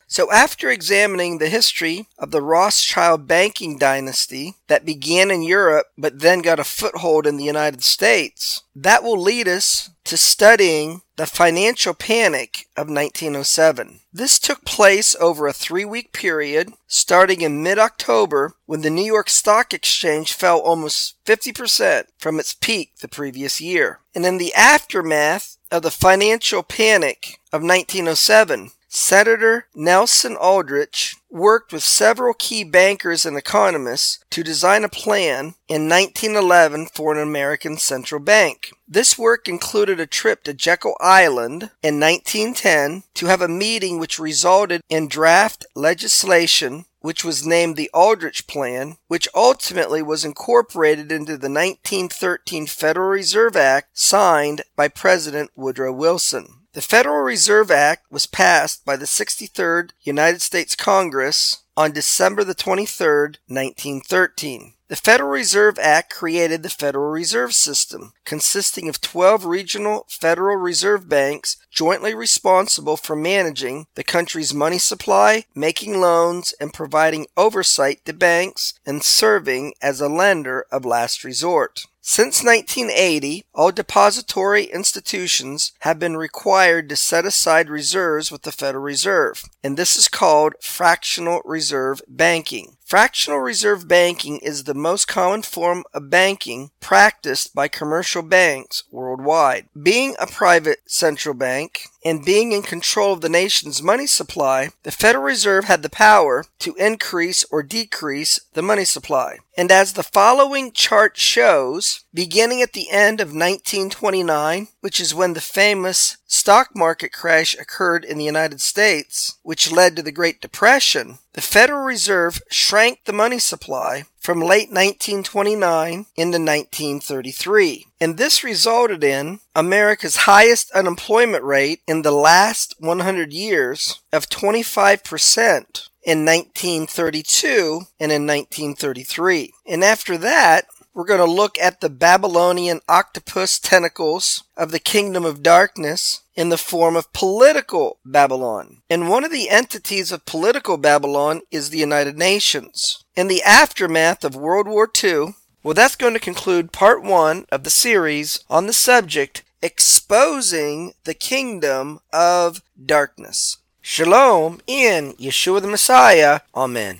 So, 0.09 0.31
after 0.31 0.69
examining 0.69 1.37
the 1.37 1.49
history 1.49 2.07
of 2.17 2.31
the 2.31 2.41
Rothschild 2.41 3.27
banking 3.27 3.77
dynasty 3.77 4.55
that 4.67 4.85
began 4.85 5.29
in 5.29 5.41
Europe 5.41 5.87
but 5.97 6.19
then 6.19 6.39
got 6.39 6.61
a 6.61 6.63
foothold 6.63 7.27
in 7.27 7.35
the 7.35 7.43
United 7.43 7.83
States, 7.83 8.63
that 8.73 9.03
will 9.03 9.19
lead 9.19 9.49
us 9.49 9.89
to 10.05 10.15
studying 10.15 11.01
the 11.17 11.25
financial 11.25 11.93
panic 11.93 12.67
of 12.77 12.87
1907. 12.87 13.99
This 14.13 14.39
took 14.39 14.63
place 14.63 15.13
over 15.19 15.45
a 15.45 15.53
three 15.53 15.83
week 15.83 16.13
period 16.13 16.71
starting 16.87 17.41
in 17.41 17.61
mid 17.61 17.77
October 17.77 18.53
when 18.65 18.81
the 18.81 18.89
New 18.89 19.03
York 19.03 19.29
Stock 19.29 19.73
Exchange 19.73 20.31
fell 20.31 20.59
almost 20.59 21.15
50% 21.25 22.05
from 22.17 22.39
its 22.39 22.53
peak 22.53 22.97
the 23.01 23.09
previous 23.09 23.59
year. 23.59 23.99
And 24.15 24.25
in 24.25 24.37
the 24.37 24.53
aftermath 24.53 25.57
of 25.69 25.81
the 25.81 25.91
financial 25.91 26.63
panic 26.63 27.39
of 27.51 27.61
1907, 27.61 28.71
Senator 28.89 29.67
Nelson 29.75 30.35
Aldrich 30.35 31.15
worked 31.29 31.73
with 31.73 31.83
several 31.83 32.33
key 32.33 32.63
bankers 32.63 33.25
and 33.25 33.37
economists 33.37 34.19
to 34.29 34.43
design 34.43 34.83
a 34.83 34.89
plan 34.89 35.55
in 35.67 35.89
1911 35.89 36.87
for 36.93 37.13
an 37.13 37.19
American 37.21 37.77
central 37.77 38.21
bank. 38.21 38.71
This 38.87 39.17
work 39.17 39.47
included 39.49 39.99
a 39.99 40.07
trip 40.07 40.43
to 40.43 40.53
Jekyll 40.53 40.95
Island 41.01 41.71
in 41.83 41.99
1910 41.99 43.03
to 43.15 43.25
have 43.25 43.41
a 43.41 43.49
meeting 43.49 43.99
which 43.99 44.19
resulted 44.19 44.81
in 44.89 45.07
draft 45.07 45.65
legislation 45.75 46.85
which 46.99 47.23
was 47.23 47.47
named 47.47 47.77
the 47.77 47.89
Aldrich 47.93 48.47
Plan, 48.47 48.97
which 49.07 49.29
ultimately 49.33 50.01
was 50.01 50.25
incorporated 50.25 51.09
into 51.09 51.37
the 51.37 51.49
1913 51.49 52.67
Federal 52.67 53.07
Reserve 53.07 53.55
Act 53.55 53.97
signed 53.97 54.63
by 54.75 54.89
President 54.89 55.51
Woodrow 55.55 55.93
Wilson. 55.93 56.56
The 56.77 56.83
Federal 56.83 57.23
Reserve 57.23 57.71
Act 57.71 58.05
was 58.11 58.27
passed 58.27 58.85
by 58.85 58.97
the 58.97 59.07
63rd 59.07 59.93
United 60.03 60.43
States 60.43 60.75
Congress 60.75 61.63
on 61.75 61.91
December 61.91 62.43
the 62.43 62.53
23rd, 62.53 63.37
1913. 63.47 64.75
The 64.87 64.95
Federal 64.95 65.31
Reserve 65.31 65.79
Act 65.79 66.13
created 66.13 66.61
the 66.61 66.69
Federal 66.69 67.09
Reserve 67.09 67.55
System, 67.55 68.13
consisting 68.25 68.87
of 68.87 69.01
12 69.01 69.43
regional 69.43 70.05
Federal 70.07 70.57
Reserve 70.57 71.09
banks 71.09 71.57
jointly 71.71 72.13
responsible 72.13 72.95
for 72.95 73.15
managing 73.15 73.87
the 73.95 74.03
country's 74.03 74.53
money 74.53 74.77
supply, 74.77 75.45
making 75.55 75.99
loans, 75.99 76.53
and 76.61 76.75
providing 76.75 77.25
oversight 77.35 78.05
to 78.05 78.13
banks 78.13 78.75
and 78.85 79.03
serving 79.03 79.73
as 79.81 79.99
a 79.99 80.07
lender 80.07 80.67
of 80.71 80.85
last 80.85 81.23
resort. 81.23 81.87
Since 82.09 82.41
1980, 82.41 83.43
all 83.53 83.73
depository 83.73 84.63
institutions 84.63 85.73
have 85.79 85.99
been 85.99 86.15
required 86.15 86.87
to 86.87 86.95
set 86.95 87.25
aside 87.25 87.69
reserves 87.69 88.31
with 88.31 88.43
the 88.43 88.51
Federal 88.53 88.81
Reserve, 88.81 89.43
and 89.61 89.75
this 89.75 89.97
is 89.97 90.07
called 90.07 90.53
fractional 90.61 91.41
reserve 91.43 92.01
banking. 92.07 92.76
Fractional 92.87 93.39
reserve 93.39 93.85
banking 93.85 94.37
is 94.37 94.63
the 94.63 94.73
most 94.73 95.09
common 95.09 95.41
form 95.41 95.83
of 95.93 96.09
banking 96.09 96.71
practiced 96.79 97.53
by 97.53 97.67
commercial 97.67 98.21
banks 98.21 98.83
worldwide. 98.91 99.67
Being 99.83 100.15
a 100.17 100.25
private 100.25 100.79
central 100.89 101.35
bank, 101.35 101.89
and 102.05 102.23
being 102.23 102.53
in 102.53 102.61
control 102.61 103.11
of 103.11 103.19
the 103.19 103.27
nation's 103.27 103.83
money 103.83 104.07
supply, 104.07 104.69
the 104.83 104.91
Federal 104.91 105.25
Reserve 105.25 105.65
had 105.65 105.83
the 105.83 105.89
power 105.89 106.45
to 106.59 106.73
increase 106.75 107.43
or 107.51 107.61
decrease 107.61 108.39
the 108.53 108.61
money 108.61 108.85
supply. 108.85 109.39
And 109.57 109.69
as 109.69 109.91
the 109.91 110.03
following 110.03 110.71
chart 110.71 111.17
shows, 111.17 112.05
beginning 112.13 112.61
at 112.61 112.71
the 112.71 112.89
end 112.89 113.19
of 113.19 113.29
1929, 113.29 114.69
which 114.79 115.01
is 115.01 115.13
when 115.13 115.33
the 115.33 115.41
famous 115.41 116.15
stock 116.27 116.69
market 116.73 117.11
crash 117.11 117.57
occurred 117.59 118.05
in 118.05 118.17
the 118.17 118.23
United 118.23 118.61
States, 118.61 119.37
which 119.43 119.69
led 119.71 119.97
to 119.97 120.01
the 120.01 120.11
Great 120.13 120.39
Depression, 120.39 121.17
the 121.37 121.41
Federal 121.43 121.83
Reserve 121.83 122.41
shrank 122.49 123.01
the 123.05 123.13
money 123.13 123.37
supply 123.37 124.05
from 124.19 124.39
late 124.39 124.71
1929 124.71 126.07
into 126.15 126.39
1933. 126.39 127.85
And 128.01 128.17
this 128.17 128.43
resulted 128.43 129.03
in 129.03 129.41
America's 129.55 130.15
highest 130.25 130.71
unemployment 130.71 131.43
rate 131.43 131.81
in 131.87 132.01
the 132.01 132.09
last 132.09 132.73
100 132.79 133.31
years 133.31 134.01
of 134.11 134.27
25% 134.27 135.89
in 136.03 136.25
1932 136.25 137.81
and 137.99 138.11
in 138.11 138.25
1933. 138.25 139.53
And 139.67 139.83
after 139.83 140.17
that, 140.17 140.65
we're 140.97 141.05
going 141.05 141.19
to 141.19 141.31
look 141.31 141.59
at 141.59 141.79
the 141.79 141.91
Babylonian 141.91 142.81
octopus 142.89 143.59
tentacles 143.59 144.43
of 144.57 144.71
the 144.71 144.79
kingdom 144.79 145.25
of 145.25 145.43
darkness 145.43 146.21
in 146.33 146.49
the 146.49 146.57
form 146.57 146.95
of 146.95 147.13
political 147.13 147.99
Babylon. 148.03 148.81
And 148.89 149.07
one 149.07 149.23
of 149.23 149.31
the 149.31 149.47
entities 149.47 150.11
of 150.11 150.25
political 150.25 150.75
Babylon 150.75 151.41
is 151.51 151.69
the 151.69 151.77
United 151.77 152.17
Nations. 152.17 153.03
In 153.15 153.27
the 153.27 153.43
aftermath 153.43 154.23
of 154.23 154.35
World 154.35 154.67
War 154.67 154.89
II, 155.03 155.35
well, 155.61 155.75
that's 155.75 155.95
going 155.95 156.15
to 156.15 156.19
conclude 156.19 156.71
part 156.71 157.03
one 157.03 157.45
of 157.51 157.63
the 157.63 157.69
series 157.69 158.43
on 158.49 158.65
the 158.65 158.73
subject 158.73 159.43
exposing 159.61 160.93
the 161.03 161.13
kingdom 161.13 161.99
of 162.11 162.63
darkness. 162.83 163.57
Shalom 163.83 164.61
in 164.65 165.13
Yeshua 165.13 165.61
the 165.61 165.67
Messiah. 165.67 166.39
Amen. 166.55 166.99